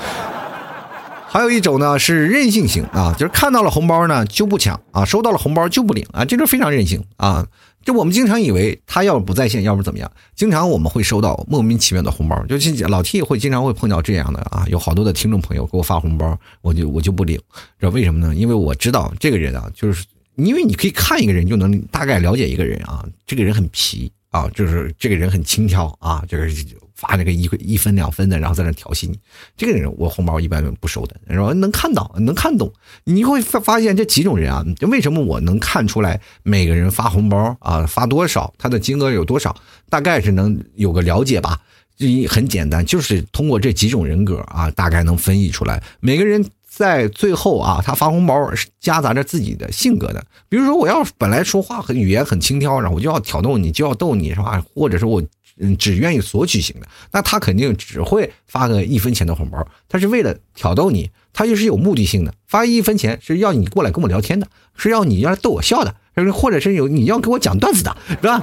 [1.36, 7.46] 还有一种呢是任性型啊，就是看到了红包呢就不抢啊，收到了红包就不领啊，这就非常任性啊。
[7.84, 17.38] 就我们经常以为他要不在线，要不怎么样，经常我们会收到莫名其妙的红包，就是老 T 会经常会碰到这样的啊，有好多的听众朋友给我发红包，我就我就不领，
[17.78, 18.34] 知道为什么呢？
[18.34, 20.06] 因为我知道这个人啊，就是
[20.38, 26.66] 因为你可以看一个人就能大概了解一个人啊，这个人很皮啊，就是这个人很轻佻啊，就是。
[26.96, 29.20] 发那个一一分两分的，然后在那调戏你，
[29.58, 31.16] 这个人我红包一般不收的。
[31.26, 32.72] 然后能看到，能看懂，
[33.04, 39.54] 你会发发现这几种人啊，就为什么我能看出来每个人发红包啊发多少，他的金额有多少，
[39.90, 41.60] 大概是能有个了解吧。
[41.98, 45.84] 一很简单，就是通过这几种人格啊，大概能分析出来。
[46.00, 50.26] 每个人在最后啊，他发红包是夹杂着自己的性格的。
[50.48, 54.64] 比如说，我要本来说话很语言很轻佻，然后我就要挑逗你，就要逗你是吧？
[54.74, 55.22] 或者是我。
[55.60, 65.96] 嗯，只愿意索取型的，那他肯定只会发个一分钱的红包，他是为了挑逗你，他就是有目的性的，发一分钱是要你过来跟我聊天的，是要你要来逗我笑的，
[66.34, 68.42] 或者是有你要给我讲段子的，是吧？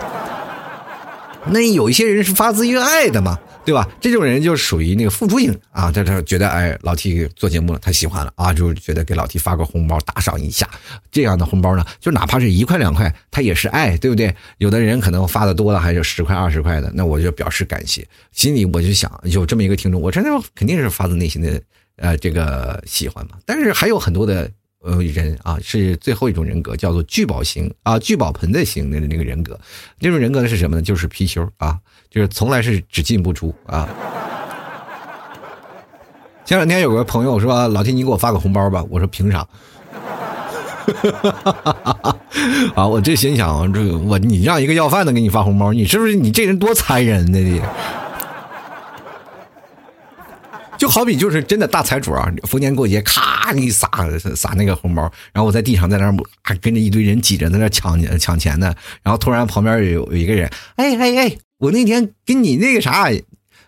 [1.50, 3.38] 那有一些人是发自于爱的嘛。
[3.64, 3.88] 对吧？
[4.00, 10.68] 这种人就属于那个付出型啊，他他觉得哎，老 T 做节目了，他喜欢了啊，就觉得给老 T 发个红包打赏一下，
[11.10, 14.34] 这样的红包呢，就哪怕是一块两块，他也是爱，对不对？
[14.58, 21.60] 有的人可能发的多了，还有十块二十块的，那我就表示感谢，心里我就想，有这么一个听众，我真的肯定是发自内心的
[21.96, 23.36] 呃这个喜欢嘛。
[23.46, 24.50] 但是还有很多的。
[24.82, 29.58] 呃，人啊，是最后一种人格，叫做聚宝型啊，聚宝盆的型的那个人格。
[30.00, 30.82] 这种人格是什么呢？
[30.82, 31.78] 就是貔貅啊，
[32.10, 33.88] 就是从来是只进不出啊。
[36.44, 39.46] 前两天有个朋友说：“老天，你给我发个红包吧。”我说：“凭啥？”
[42.74, 47.38] 啊，我这心想，这我你让一个要饭的给你发红包，你是不是你这人多残忍呢？
[47.38, 47.62] 你。
[50.82, 53.88] 就好比就是真的大财主啊，逢年过节咔给你撒
[54.34, 63.08] 撒那个红包，然后我在地上在那还跟着一堆人挤着在那抢抢钱呢，然后突然旁边有有一个人，哎哎哎，我那天跟你那个啥，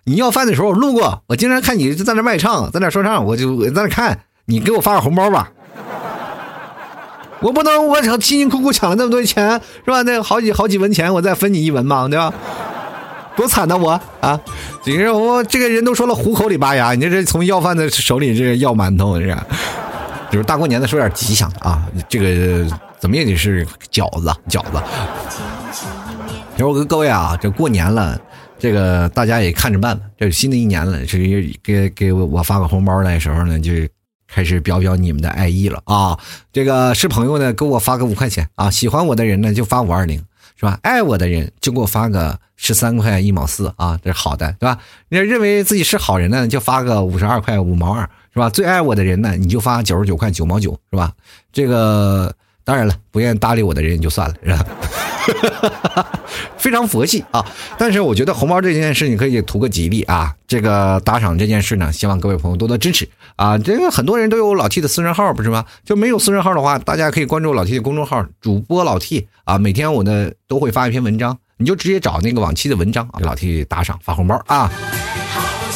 [0.02, 5.52] 你要饭的时候路过，我经常看你在那卖唱，在那说唱，我就在那看，你给我发个红包吧，
[7.38, 10.02] 我不能我辛辛苦苦抢了那么多钱是吧？
[10.02, 12.34] 那好几好几文钱，我再分你一文嘛，对吧？
[13.36, 14.40] 多惨呐我啊！
[14.84, 19.46] 你说我这个人都说了虎口里拔牙，你这是从要饭的手里这要馒头是吧？
[20.30, 22.66] 就是大过年的说点吉祥的啊，这个
[22.98, 24.82] 怎么也得是饺子饺子。
[26.52, 28.20] 其实我跟各位啊，这过年了，
[28.58, 30.04] 这个大家也看着办吧。
[30.16, 31.18] 这新的一年了，是
[31.62, 33.72] 给给我发个红包的时候呢，就
[34.28, 36.18] 开始表表你们的爱意了啊。
[36.52, 40.24] 这个是朋友呢，给我发个五块钱啊，喜欢我的人呢就发五二零。
[40.56, 40.78] 是吧？
[40.82, 44.78] 爱我的人就给我发个十三块一毛四啊，这是好的，对吧？
[45.08, 48.48] 你认为自己是好人呢，就发个五十二块五毛二，是吧？
[48.48, 51.12] 最爱我的人呢，你就发九十九块九毛九，是吧？
[51.52, 54.64] 这个当然了，不愿意搭理我的人也就算了，是吧？
[56.58, 57.44] 非常佛系啊！
[57.78, 60.34] 但是我觉得红包这件事，你可以图个吉利啊。
[60.46, 63.58] 这个打赏这件事呢，希望各位朋友多多支持啊。
[63.58, 65.64] 这个很多人都有老 T 的私人号，不是吗？
[65.84, 69.58] 就没有私人号的话，大家可以关注老 T 的公众号，主播老 T 啊。
[69.58, 74.70] 每天我呢都会发一篇文章，你就直接找那个往期的文章，给老 T 打赏发红包啊。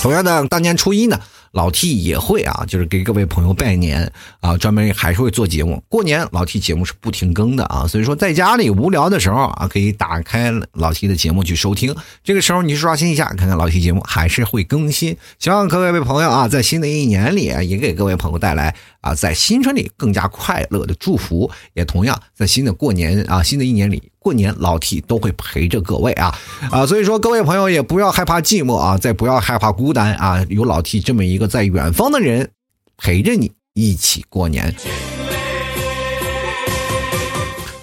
[0.00, 1.18] 同样的，大年初一呢。
[1.52, 5.82] 老 T 也会啊，就是给各位朋友拜年啊，专门还是会做节目。
[5.88, 11.94] 过年老 T 节目是不停更的啊，所以说在家里无聊的时候啊，可以打开老 T 的节目去收听。
[12.22, 15.16] 这个时候你去刷新一下，看看老 T 节目还是会更新。
[15.38, 21.50] 希望各位朋友啊，在新的一年里也给各位朋友带来啊，在新春里更加快乐的祝福。
[21.74, 24.02] 也同样在新的过年啊，新的一年里。
[24.28, 26.38] 过年老 T 都会陪着各位啊
[26.70, 32.50] 啊，所以说各位朋友也不要害怕寂寞啊，再不要害怕孤单啊，有老 T 这么一个在远方的人
[32.98, 34.74] 陪着你一起过年。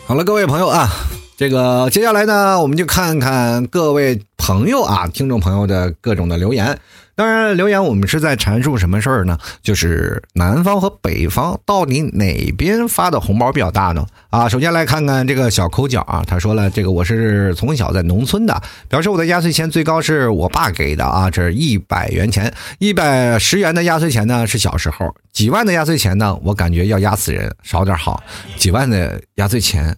[0.05, 0.87] 好了，各位朋友啊，
[1.35, 6.79] 这个接下来呢，我们就看看各位朋友啊，听众朋友的各种的留言。
[7.15, 9.37] 当然，留言我们是在阐述什么事儿呢？
[9.61, 14.05] 就是南方和北方到底哪边发的红包比较大呢？
[14.29, 28.21] 啊，首先来看看这个小抠脚啊，他说了，这个我是从小在农村的，表示我的压岁钱最高是我爸给的啊，这是一百元钱，一百十元的压岁钱呢是小时候，几万的压岁钱呢，我感觉要压死人，少点好，
[28.57, 29.95] 几万的压岁钱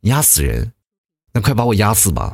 [0.00, 0.72] 压死人，
[1.32, 2.32] 那快把我压死吧。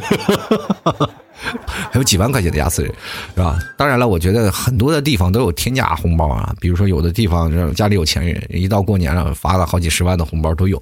[0.00, 2.84] 哈哈哈哈哈还有几万块钱的压岁，
[3.34, 3.58] 是吧？
[3.76, 10.80] 当然了，我觉得很多的地方都有天价红包啊，比如说有的地方家里有钱人，一到过年了发了好几十万的红包都有。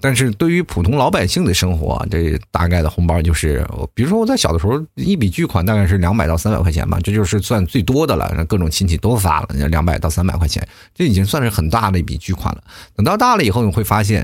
[0.00, 8.44] 但是对于普通老百姓的生活，这大概的红包就是，比如说我在小的时候，一笔巨款大概是两百到三百块钱吧，这就是算最多的了。
[8.46, 12.62] 各种亲戚都发了两百到三百块钱，这已经算是很大的一笔巨款了。
[12.94, 14.22] 等到大了以后，你会发现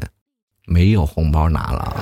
[0.67, 1.97] 没有红包拿了，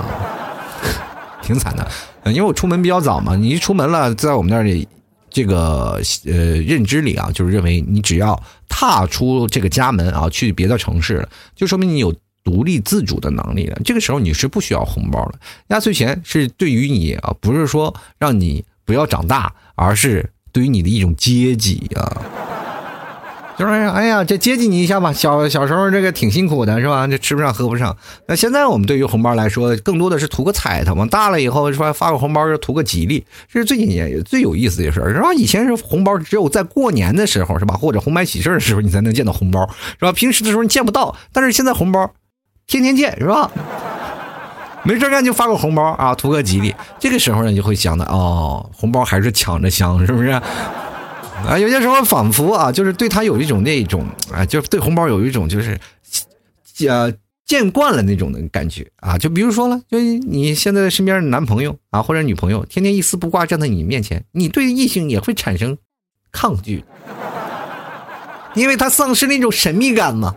[1.49, 1.89] 挺惨的。
[2.31, 4.87] 因为我出门比较早嘛，你一出门了，在我们那里，
[5.31, 13.81] 这个呃认知里啊，就是认为你只要踏出这个家门啊，去别的城市，就说明你有独立自主的能力了。
[13.83, 22.21] 这个时候你是不需要红包的，压岁钱是对于你啊，不是说让你不要长大，而是对于你的一种阶级啊。
[23.59, 25.11] 就是哎呀，这接济你一下吧。
[25.11, 27.05] 小小时候这个挺辛苦的，是吧？
[27.05, 27.93] 这吃不上喝不上。
[28.25, 31.05] 那现在我们对于红包来说，更多的是图个彩头嘛。
[31.05, 35.33] 大了以后说发个红包就图个吉利，这是最近也最有意思的事儿，是吧？
[35.33, 37.75] 以前是红包只有在过年的时候，是吧？
[37.75, 39.69] 或者红白喜事的时候你才能见到红包，
[39.99, 40.13] 是吧？
[40.13, 41.13] 平时的时候你见不到。
[41.33, 42.09] 但是现在红包
[42.65, 43.51] 天天见，是吧？
[44.83, 46.73] 没事干就发个红包啊，图个吉利。
[46.97, 50.41] 这个时候呢，你就会想的哦，红包还是抢着香，是不是？
[51.47, 55.79] 啊，有些时候仿佛啊，就是对他有一种那种啊，就是对红包有一种就是，
[56.87, 57.11] 呃，
[57.45, 59.17] 见惯了那种的感觉啊。
[59.17, 65.77] 就比如说了，就你现在身边的男朋友啊或者女朋友，天天一丝不挂站在你面前，你对异性也会产生
[66.31, 66.83] 抗拒，
[68.53, 70.35] 因为他丧失那种神秘感嘛。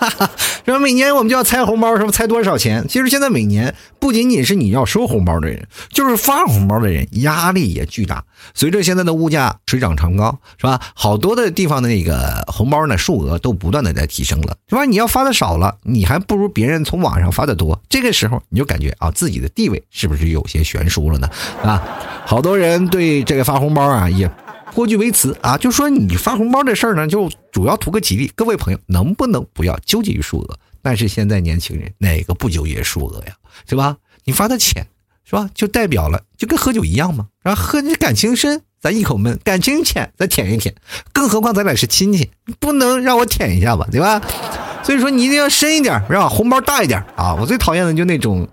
[0.00, 0.30] 哈哈，
[0.64, 2.86] 然后每年我们就要猜红包，是不猜多少钱？
[2.88, 8.24] 其实现在每年不仅仅是你要收红包的人，就是发红包的人压力也巨大。
[8.54, 10.80] 随着现在的物价水涨船高，是吧？
[10.94, 14.86] 好多的地方的那个红包呢，数额都不断的在提升了，是吧？
[14.86, 17.78] 你要发的少了，你还不如别人从网上发的多。
[17.90, 21.28] 这个时候你就感觉啊，自己的地位是不是有些悬殊了呢？
[21.62, 21.82] 啊，
[22.24, 24.30] 好多人对这个发红包啊也。
[24.72, 28.30] 颇具微词啊，就说你发红包这事儿呢，就主要图个吉利。
[28.34, 30.58] 各位朋友，能不能不要纠结于数额？
[30.82, 33.34] 但是现在年轻人哪个不纠结数额呀？
[33.68, 33.96] 是吧？
[34.24, 34.86] 你发的浅，
[35.24, 35.48] 是吧？
[35.54, 37.26] 就代表了，就跟喝酒一样嘛。
[37.42, 40.74] 然后喝你感情深，咱一口闷；感情浅，咱舔一舔。
[41.12, 43.86] 更何况咱俩是亲戚，不能让我舔一下吧？
[43.90, 44.20] 对吧？
[44.82, 46.28] 所以说你一定要深一点，是吧？
[46.28, 47.34] 红包大一点啊！
[47.34, 48.48] 我最讨厌的就那种，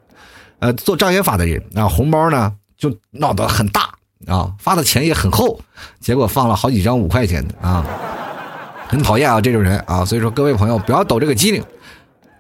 [0.60, 3.97] 呃，做障眼法的人啊，红包呢就闹得很大。
[4.26, 5.60] 啊，发的钱也很厚，
[6.00, 7.86] 结果放了好几张五块钱的啊，
[8.88, 11.64] 很讨厌啊这种人啊，所以说各位朋友不要抖这个机灵，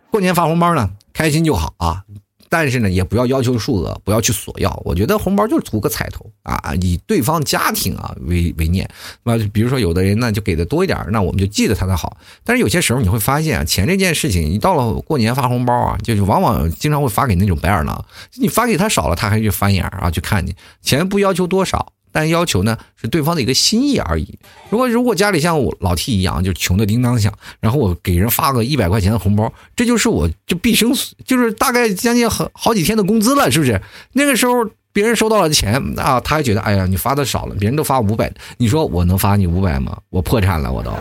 [0.09, 2.03] 过年发红包呢，开心就好啊。
[2.49, 4.71] 但是呢，也不要要求数额，不要去索要。
[4.86, 8.89] 我觉得红包就是图个彩头啊，以对方家庭啊为为念。
[9.23, 12.17] 那比如说有的人呢就给的多一点，那我们就记得他的好。
[12.43, 18.06] 但是有些时候你会发现啊，钱这件事情，一到了过年发红包啊，就是往往经常会发给那种白眼狼。
[18.35, 20.56] 你发给他少了，他还去翻眼啊去看你。
[20.81, 21.93] 钱不要求多少。
[22.17, 24.39] 但要求呢是对方的一个心意而已。
[24.71, 30.91] 如果如果家里像我老 T 一样，就穷的叮当响，然后我给人发个一百块钱的红包，这就是我就毕生
[31.23, 33.79] 就是大概将近好好几天的工资了，是不是？
[34.13, 39.95] 那个时候别人收到了钱啊，他还觉得哎呀你发的少了，别人都发五百，你说我能发你五百吗？
[40.09, 40.91] 我破产了，我都。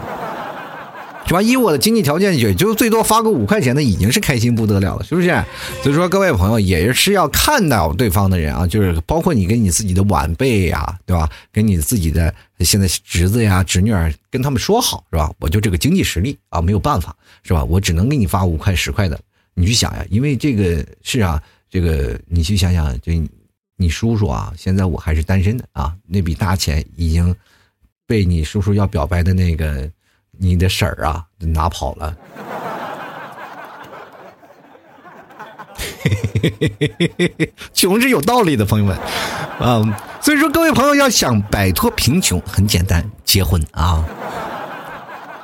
[1.27, 1.43] 是吧？
[1.43, 5.27] 以我的经济条件，也就最多发个五块钱的，已经是开心不得了了，是不是？
[5.83, 11.29] 所以说，各位朋友也是要看到对方的人啊，就是包括你跟你自己的晚辈呀，对吧？
[11.53, 15.33] 跟你自己的现在侄子呀、侄女儿，跟他们说好，是吧？
[15.41, 17.65] 我就这个经济实力啊，没有办法，是吧？
[17.65, 19.19] 我只能给你发五块、十块的。
[19.55, 23.13] 你去想呀，因为这个是啊，这个你去想想，就
[23.77, 27.35] 你叔叔啊，现在我还是单身的啊，那笔大钱已经
[28.07, 29.91] 被你叔叔要表白的那个。
[30.39, 32.15] 你的婶儿啊，拿跑了，
[37.73, 38.97] 穷是有道理的，朋友们，
[39.59, 39.83] 啊，
[40.21, 44.05] 所以说各位朋友要想摆脱贫穷，很简单，结婚啊，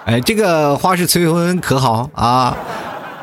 [0.05, 2.57] 哎，这个花式催婚可好啊？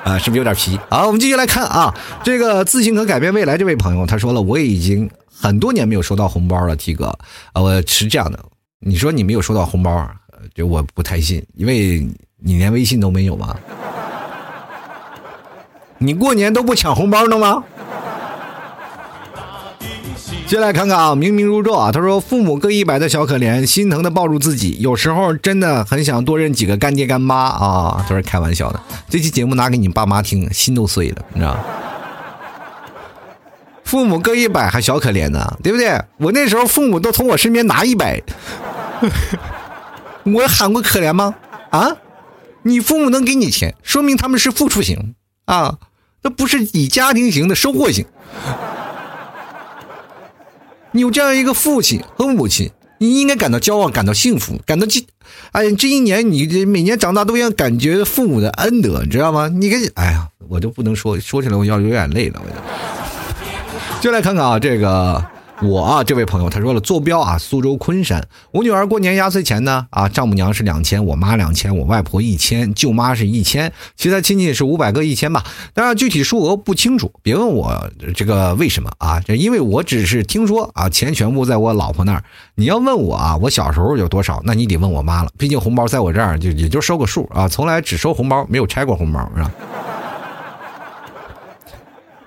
[0.03, 0.79] 啊，是不是有点皮？
[0.89, 1.93] 好，我们继续来看啊，
[2.23, 7.07] 这个自信可改变未来这位朋友，他说了，我已经很多年没有收到红包了，T 哥，
[7.53, 8.39] 啊，我是这样的，
[8.79, 10.09] 你说你没有收到红包。
[10.53, 13.55] 这我不太信，因为你连微信都没有吗？
[15.97, 17.63] 你过年都不抢红包的吗？
[20.47, 28.79] 接来看看啊，明明如昼啊，他说父母各一百的小可怜，心疼的抱住自己，有时候真的很想多认几个干爹干妈啊，都是开玩笑的。
[29.07, 31.55] 这期节目拿给你爸妈听，心都碎了，你知道
[33.83, 36.01] 父母各一百还小可怜呢，对不对？
[36.17, 38.21] 我那时候父母都从我身边拿一百。
[40.23, 41.35] 我喊过可怜吗？
[41.71, 41.95] 啊，
[42.63, 45.15] 你父母能给你钱，说明他们是付出型
[45.45, 45.77] 啊，
[46.23, 48.05] 那不是以家庭型的收获型。
[50.91, 55.05] 你有这样一个父亲和母亲，你应该感到骄傲，感到幸福，感到这，
[55.51, 59.47] 哎，这一年你这每年长大都要感觉父母的恩德，你知道吗？
[59.47, 62.49] 你跟，哎呀，我就不能说，说起来我要流眼泪了，我
[64.01, 65.23] 就，就来看看啊，这个。
[65.67, 68.25] 我啊，这位朋友他说了，坐标啊，苏州昆山。
[68.51, 75.43] 我女儿过年压岁钱呢，啊，丈母娘是两千，我妈两千，我外婆一千，舅妈是一千，其他亲戚是五百个一千吧。
[75.73, 79.19] 当然具体数额不清楚，别问我这个为什么啊？
[79.19, 82.23] 这因为我只是听说啊，钱全部在我老婆那儿。
[82.55, 84.41] 你要问我啊，我小时候有多少？
[84.45, 85.29] 那你得问我妈了。
[85.37, 89.51] 毕竟红包在我这儿就也就收个数啊，从来只收红包，没有拆过红包，是吧？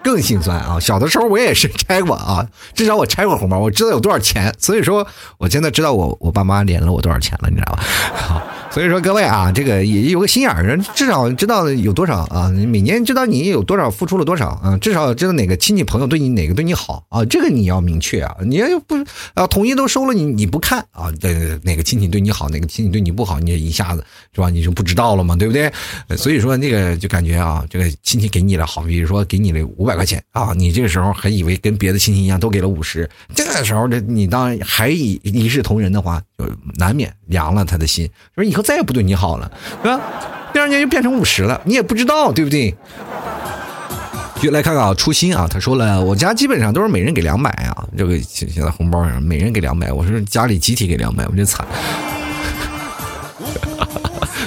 [0.03, 0.79] 更心酸啊！
[0.81, 5.07] 小的时候我也是拆过啊， 至少我拆过红包，我知道有多少钱，所以说
[5.39, 7.83] 我现在知道我我爸妈连了我多少钱了，你知道吧？
[8.15, 8.43] 好。
[8.73, 18.95] 所以说各位啊，这个也有个心眼儿，至少知道有多少啊，每年知道你有多少付出了多少啊，至少知道哪个亲戚朋友对你哪个对你好啊，这个你要明确啊，你要不
[19.35, 24.03] 啊统一都收了你你不看啊，对哪个亲戚对你好，哪个亲戚对你不好，你一下子
[24.35, 25.71] 是吧，你就不知道了嘛，对不对？
[26.17, 36.47] 所以说那个就感觉啊，这个亲戚给你了好，比如说给你了五百块钱啊，你这个时候还以为跟别的亲戚一样都给了五十，这个时候这你当还一一视同仁的话，就
[36.77, 38.62] 难免凉了他的心，说以后。
[38.63, 39.51] 再也不对你好了，
[39.83, 40.01] 对吧？
[40.53, 42.75] 第二年就变成五十了，你也不知道，对不对？
[44.41, 51.65] 就来看看啊，初心啊，他说了，我家基本上都是每人给两百啊，这个现在红包上每人给两百，我说家里集体给两百，我这惨。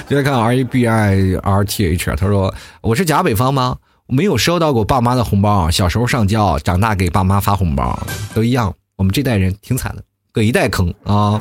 [0.08, 3.76] 就来看 R E B I R T H，他说我是假北方吗？
[4.06, 7.98] 没有收到过爸妈的红包，小时候上交，长大给爸妈发红包
[8.34, 11.40] 都一样，我们这代人挺惨的，搁一代坑啊。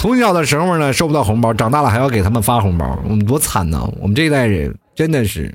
[0.00, 3.86] 从小的时候呢，收不到红包，长大了还要给他们发红包，我们多惨呢！
[4.00, 5.54] 我们这一代人真的是，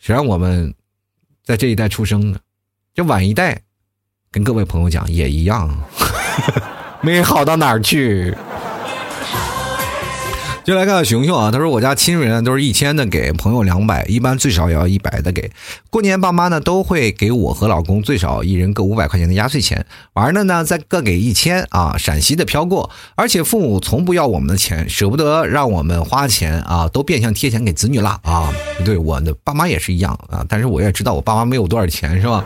[0.00, 0.74] 谁让我们
[1.44, 2.40] 在这一代出生呢？
[2.92, 3.62] 这晚一代，
[4.32, 5.72] 跟各位朋友讲也一样，
[7.02, 8.36] 没好到哪儿去。
[10.64, 15.50] 就来看看熊熊啊，他说我家亲人都是一千的给，朋友两百，一般最少也要一百的给。
[15.90, 21.96] 过年爸妈呢都会给我和老公最少一人各五百块钱的压岁钱，玩的呢再各给一千啊。
[21.98, 28.52] 陕西的飘过，而且父母从不要我们的钱，舍不得让我们花钱啊，都变相贴钱给子女了啊。
[28.84, 32.44] 对，我的爸妈也是一样啊，但是我也知道我爸妈没有多少钱是吧？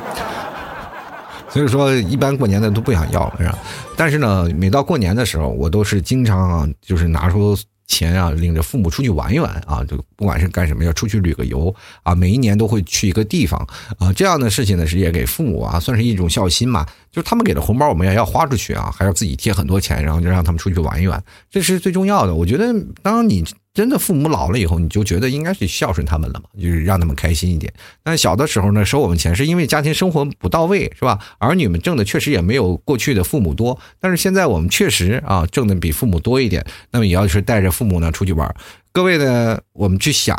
[1.52, 3.58] 所以说一般过年的都不想要了是吧？
[3.94, 7.54] 但是呢，每到过年的时候，我都是经常啊，就是拿出。
[7.86, 13.58] 钱啊，领着父母出去玩一玩啊，就不管是干什么，要出去旅个游啊，每一年都会去一个地方
[13.98, 16.86] 啊，这样的事情呢，是也给父母啊，算是一种孝心嘛。
[17.10, 22.34] 就是他们给的红包，我们也要花出去啊，还要自己贴很多钱，然后就让他们出去玩一玩，这是最重要的。
[22.34, 23.44] 我觉得，当你
[23.76, 27.70] 真的父母老了以后，你就觉得应该是孝顺他们了嘛，就是让他们开心一点。
[28.02, 31.18] 但小的时候呢，收我们钱是因为家庭生活不到位，是吧？
[31.36, 38.56] 儿女们挣的确实也没有过去的父母多，但是现在我们确实啊挣的比父母多一点，那么也要是带着父母呢出去玩。
[38.96, 40.34] 各位呢，我们去想，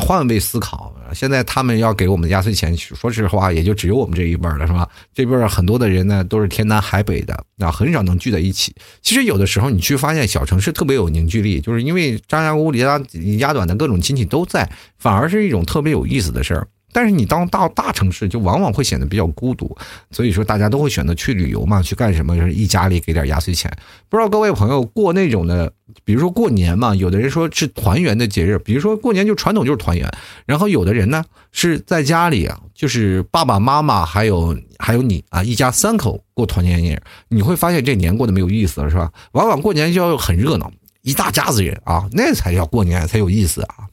[0.00, 0.94] 换位思考。
[1.12, 4.88] 现在他们要给我们压岁钱，说实话，也就只有我们这一辈了，是吧？
[5.12, 8.72] 这辈很多的人呢，都是天南海北的，啊，很少能聚在一起。
[9.02, 16.68] 其实有的时候你去发现，小城市特别有凝聚力，就是因为张家屋里家李家短的各种亲戚都在，反而是一种特别有意思的事儿。
[16.96, 19.76] 但是你当到大城市，就往往会显得比较孤独，
[20.10, 22.34] 所以说大家都会选择去旅游嘛，去干什么？
[22.34, 23.70] 就是一家里给点压岁钱。
[24.08, 25.70] 不知道各位朋友过那种的，
[26.06, 30.10] 比如说过年嘛，有的人说是团圆的节日，比如说过年就传统就是团圆。
[30.46, 31.22] 然后有的人呢
[31.52, 39.12] 是在家里啊，就是爸爸妈妈还有还有你啊，一家三口过团年夜，你会发现这年过得没有意思了，是吧？
[39.32, 40.72] 往往过年就要很热闹，
[41.02, 43.84] 一大家子人啊，那才叫过年才有意思啊。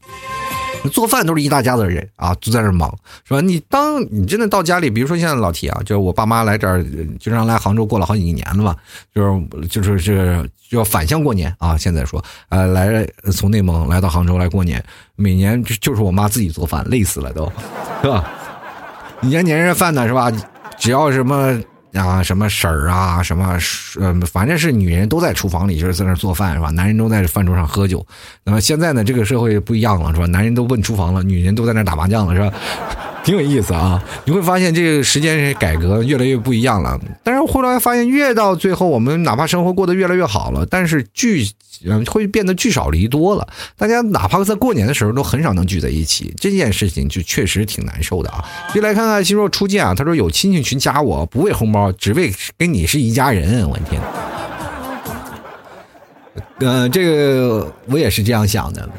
[0.92, 3.42] 做饭都是一大家子人啊，都在那忙，是吧？
[3.42, 6.84] 你当你真的到家里，比如说现在老铁啊，就是我爸妈来这儿，
[7.20, 8.76] 经常来杭州过了好几年了嘛，
[9.14, 11.78] 就是就是这就要返乡过年啊。
[11.78, 14.84] 现在说，呃，来从内蒙来到杭州来过年，
[15.16, 17.52] 每年就就是我妈自己做饭，累死了都，
[18.02, 18.30] 是吧？
[19.22, 20.32] 年年夜饭呢，是吧？
[20.78, 21.60] 只要什么。
[21.94, 23.58] 啊，什么婶儿啊，什么，
[24.00, 26.70] 呃，反正是女人都在厨房里，就是在那做饭，是吧？
[26.72, 28.06] 男人都在饭桌上喝酒。
[28.44, 30.26] 那么现在呢，这个社会不一样了，是吧？
[30.26, 32.52] 男人都奔厨房了，女人都在那打麻将了，是吧？
[33.24, 34.04] 挺有意思啊！
[34.26, 37.00] 你会发现这个时间改革越来越不一样了。
[37.24, 41.48] 但是后来发现，越到最后，我们哪怕生活过得越来越好了，但是聚，
[41.86, 43.48] 嗯，会变得聚少离多了。
[43.78, 46.34] 大家哪怕在过年的时候，都很少能聚在一起。
[46.38, 48.44] 这件事情就确实挺难受的啊！
[48.76, 53.68] 就来看看，新若初见啊，他说有亲戚群加我，不为红包，只为跟你是一家人。
[53.70, 54.02] 我的天！
[56.60, 58.90] 嗯，这个我也是这样想的。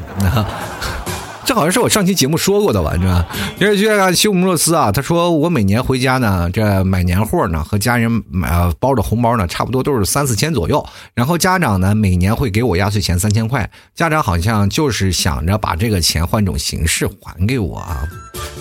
[1.44, 3.26] 这好像是我上期节目说过的吧，是吧？
[3.58, 10.84] 接着去看西姆洛斯啊，他说我每年回家呢，这买年货呢，和家人买包的红包呢，差不多都是三四千左右。
[11.14, 13.70] 然后家长呢，每年会给我压岁钱三千块。
[13.94, 18.08] 家长好像就是想着把这个钱换种形式还给我啊。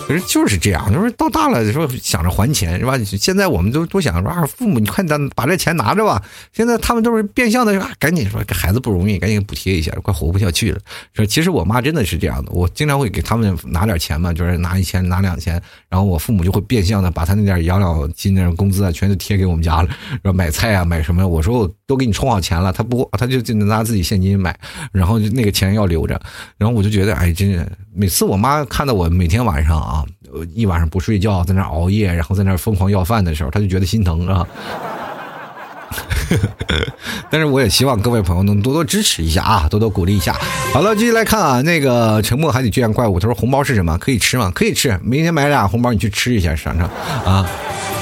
[0.06, 2.98] 可是就是这样，就是到大了说想着还钱是吧？
[3.04, 6.22] 现在我们都都想说啊，父母你快咱把这钱拿着吧。
[6.52, 10.78] 现在他们都是变相的，赶紧说给孩子不容易，赶紧补贴一下，快活不下去了。
[11.14, 15.54] 说其实我妈真的是这样的，我经常会给他们拿点钱嘛，就是拿一千拿两千，
[15.88, 19.88] 然后我父母就会变相的把他那点养老金的工资啊，全都贴给我们家了，
[20.22, 24.54] 说买菜啊买什么，我说我都给你充好钱了，他不他就就拿自己现金买，
[24.92, 26.20] 然后就那个钱要留着，
[26.58, 30.04] 然后我就觉得哎，真的每次我妈看到我每天晚上啊。
[30.54, 34.44] 一晚上不睡觉，在那熬夜，然后在那疯狂要饭的时候，他就觉得心疼啊。
[37.30, 40.34] 但是我也希望各位朋友能多多支持一下啊，多多鼓励一下。
[40.72, 43.96] 好了，继续来看啊，那个沉默还得卷怪物，他说红包是什么？
[43.98, 44.50] 可以吃吗？
[44.52, 46.88] 可以吃，明天买俩红包你去吃一下尝尝
[47.24, 47.48] 啊。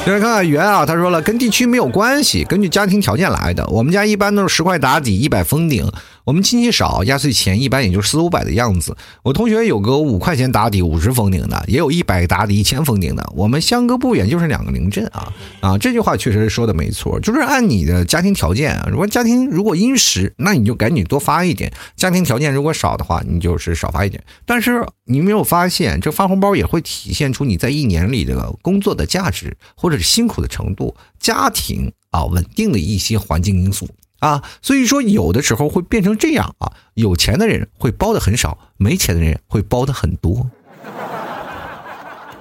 [0.06, 3.66] 再来看看圆啊，他说了，跟地区没有关系，根据家庭条件来的。
[3.66, 5.86] 我们家一般都是十块打底，一百封顶。
[6.24, 8.96] 我们亲戚少，压岁钱一般也就四五百的样子。
[9.24, 13.32] 我同学有个五块钱打底五十封顶的，也有一百打底一千封顶的。
[13.34, 15.78] 我们相隔不远，就是两个邻镇啊啊！
[15.78, 18.88] 这句话确实说的没错，就是按你的家庭条件啊。
[18.88, 24.22] 如果家庭如果殷实，那你就赶紧多发一点；家庭条件如果少的话，你就是少发一点。
[24.46, 33.88] 但是你没有发现，这发红包也会体现出你在一年里的工作的价值，或者是辛苦的程度、家庭啊稳定的一些环境因素。
[34.22, 40.48] 啊，所以说有的时候会变成这样啊，有钱的人会包的很少，没钱的人会包的很多。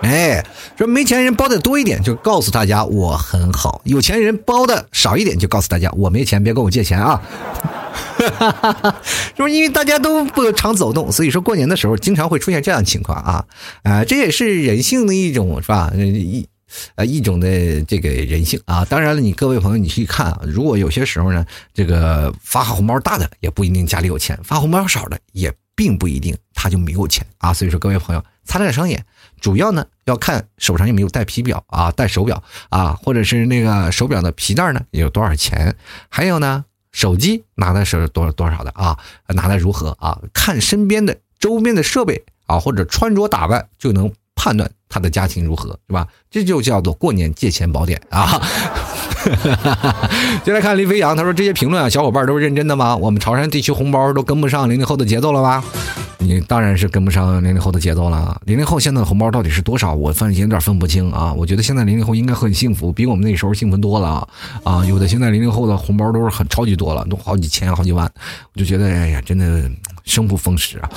[0.01, 0.45] 哎，
[0.77, 7.19] 说没钱人包的多一点，就告诉大家我很好；有钱人包的少一点，就告诉大家我没钱，别跟我借钱啊。
[8.19, 13.45] 哈哈哈是不是因为大家都不常走动，所以说过年的时候经常会出现这样情况啊？
[13.81, 15.91] 啊，这也是人性的一种，是吧？
[15.95, 16.47] 一。
[16.95, 27.53] 呃，一种的这个人性啊，当然了，你各位朋友，你去看啊，如果有些时候呢，这个发红包大的也不一定家里有钱，发红包少的也并不一定他就没有钱啊。
[27.53, 29.05] 所以说，各位朋友擦亮双眼，
[29.39, 35.75] 主要呢要看手上有没有戴皮表啊，戴手表啊，或者是那个手表的皮带呢有多少钱，
[36.09, 38.97] 还有呢手机拿的是多少多少的啊，
[39.27, 40.19] 拿的如何啊？
[40.33, 44.11] 看身边的周边的设备啊，或者穿着打扮就能。
[44.33, 46.05] 判断他的家庭如何是吧？
[46.29, 48.39] 这就叫做过年借钱宝典啊！
[50.43, 52.95] 接来看林飞扬，他说这些评论啊，小伙伴都是认真的吗？
[52.95, 55.63] 我们潮汕地区红包都跟不上零零后的节奏了吧？
[56.17, 58.39] 你当然是跟不上零零后的节奏了。
[58.45, 59.93] 零零后现在的红包到底是多少？
[59.93, 61.33] 我反正有点分不清啊。
[61.33, 64.27] 我觉得现在零零后应该很幸福，比我们那时候幸福多了啊！
[64.63, 68.09] 啊，有的现在零零后的红包都是很超级多了，都好几千、好几万。
[68.53, 69.69] 我就觉得，哎呀，真的
[70.05, 70.89] 生不逢时啊，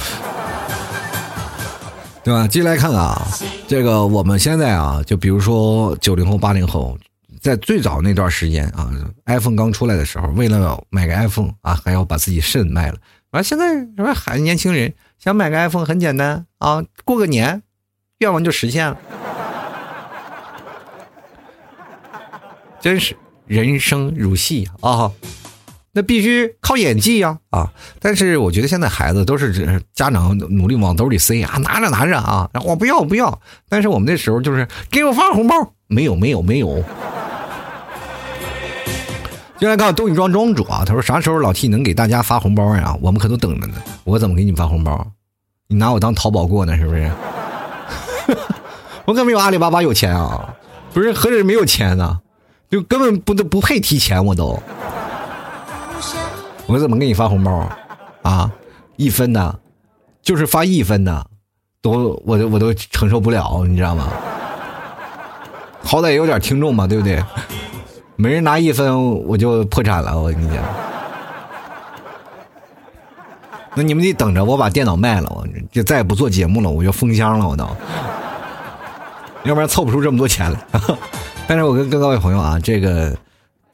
[2.25, 2.49] 对吧？
[2.49, 3.29] 接下来看看啊，
[3.69, 6.99] 这个我们现在啊，就比如说九零后、八零后，
[7.43, 8.91] 在最早那段时间啊
[9.27, 12.97] ，iPhone 刚出来的时候，为了买个 iPhone 啊，还要把自己肾卖了。
[13.33, 17.63] 完现在什么还年轻人想买个 iPhone 很简单啊，过个年，
[18.21, 18.97] 愿望就实现了。
[22.81, 23.15] 真是
[23.47, 25.13] 人生如戏啊！
[25.95, 27.73] 那必须靠演技呀啊！
[28.01, 33.41] 但是我觉得现在孩子都是家长努力往兜里塞啊，拿着拿着啊，我不要我不要。
[33.69, 35.55] 但是我们那时候就是给我发红包，
[35.87, 36.83] 没有没有没有。
[39.57, 42.97] 进来看东宇庄庄主啊，他说啥时候老 T 能给大家发红包呀？
[43.01, 43.75] 我们可都等着呢。
[44.03, 45.07] 我怎么给你发红包？
[45.69, 47.11] 你拿我当淘宝过呢是不是？
[49.07, 50.55] 我可没有阿里巴巴有钱啊！
[50.93, 52.19] 不是何止没有钱呢？
[52.69, 54.61] 就根本不都不配提钱，我都，
[56.67, 57.69] 我怎么给你发红包
[58.23, 58.51] 啊？
[58.97, 59.59] 一分呢，
[60.23, 61.25] 就是发一分呢，
[61.83, 64.09] 都我都我都承受不了，你知道吗？
[65.83, 67.23] 好歹有点听众嘛，对不对？
[68.17, 70.63] 没人拿一分，我就破产了，我跟你讲。
[73.75, 77.67] 那你们得等着我把电脑卖了，我就再也不做节目了，我就封箱了，我都，
[79.43, 80.59] 要不然凑不出这么多钱来。
[81.47, 83.15] 但是我跟跟各位朋友啊，这个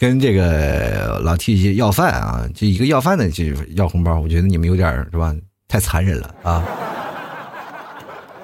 [0.00, 3.44] 跟这个老 T 要饭啊，就一个要饭的就
[3.76, 5.36] 要红包，我觉得你们有点是吧？
[5.68, 6.64] 太残忍了啊！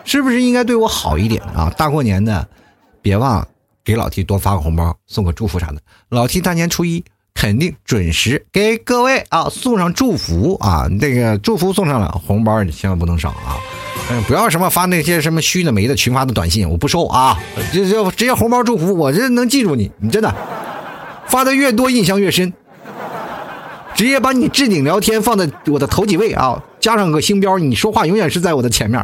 [0.04, 1.72] 是不是应该对我好一点啊？
[1.74, 2.46] 大过年的，
[3.00, 3.48] 别忘
[3.82, 5.76] 给老 T 多发个红包，送个祝福啥的。
[6.10, 7.02] 老 T 大年初一
[7.32, 13.56] 肯定准时给各位啊送上祝福啊，这个祝福送上了，红包你千万不能少啊！
[14.10, 17.40] 嗯，不要什么发那些什么虚的、没的群发的短信，我不收啊！
[17.72, 20.32] 这这直接红包祝福，我这能记住你，你真的
[21.26, 22.52] 发的越多，印象越深。
[23.94, 29.02] 直接把你置顶聊天放在我的头几位啊，加上个星标，你说话永远是在我的前面。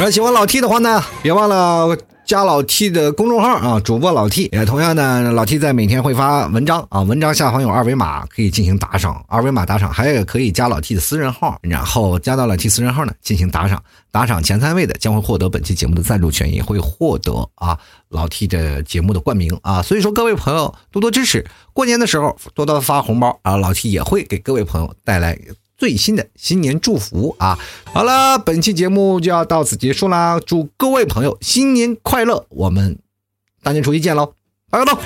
[0.00, 1.96] 而喜欢老 T 的话呢，别忘了。
[2.26, 4.64] 加老 T 的公众号啊，主播老 T 也。
[4.66, 19.80] 同样呢，老 T 在每天会发文章啊，文章下方有二维码可以进行打赏，二维码打赏，还有可以加老 T 的私人号，然后加到老 T 私人号呢进行打赏，打赏前三位的将会获得本期节目的赞助权，也会获得啊老 T 的节目的冠名啊。
[19.80, 25.38] 所以说各位朋友多多支持，过年的时候多多发红包啊，老 T 也会给各位朋友带来。
[25.76, 27.58] 最新的新年祝福啊！
[27.92, 32.46] 好了，本期节目就要到此结束啦，祝各位朋友新年快乐！
[32.48, 32.98] 我们
[33.62, 34.32] 大年初一见喽，
[34.70, 34.98] 拜拜喽！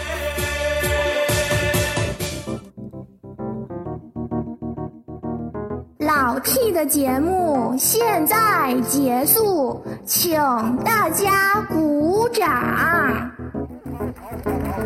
[5.98, 10.32] 老 T 的节目现在结束，请
[10.84, 13.30] 大家鼓掌。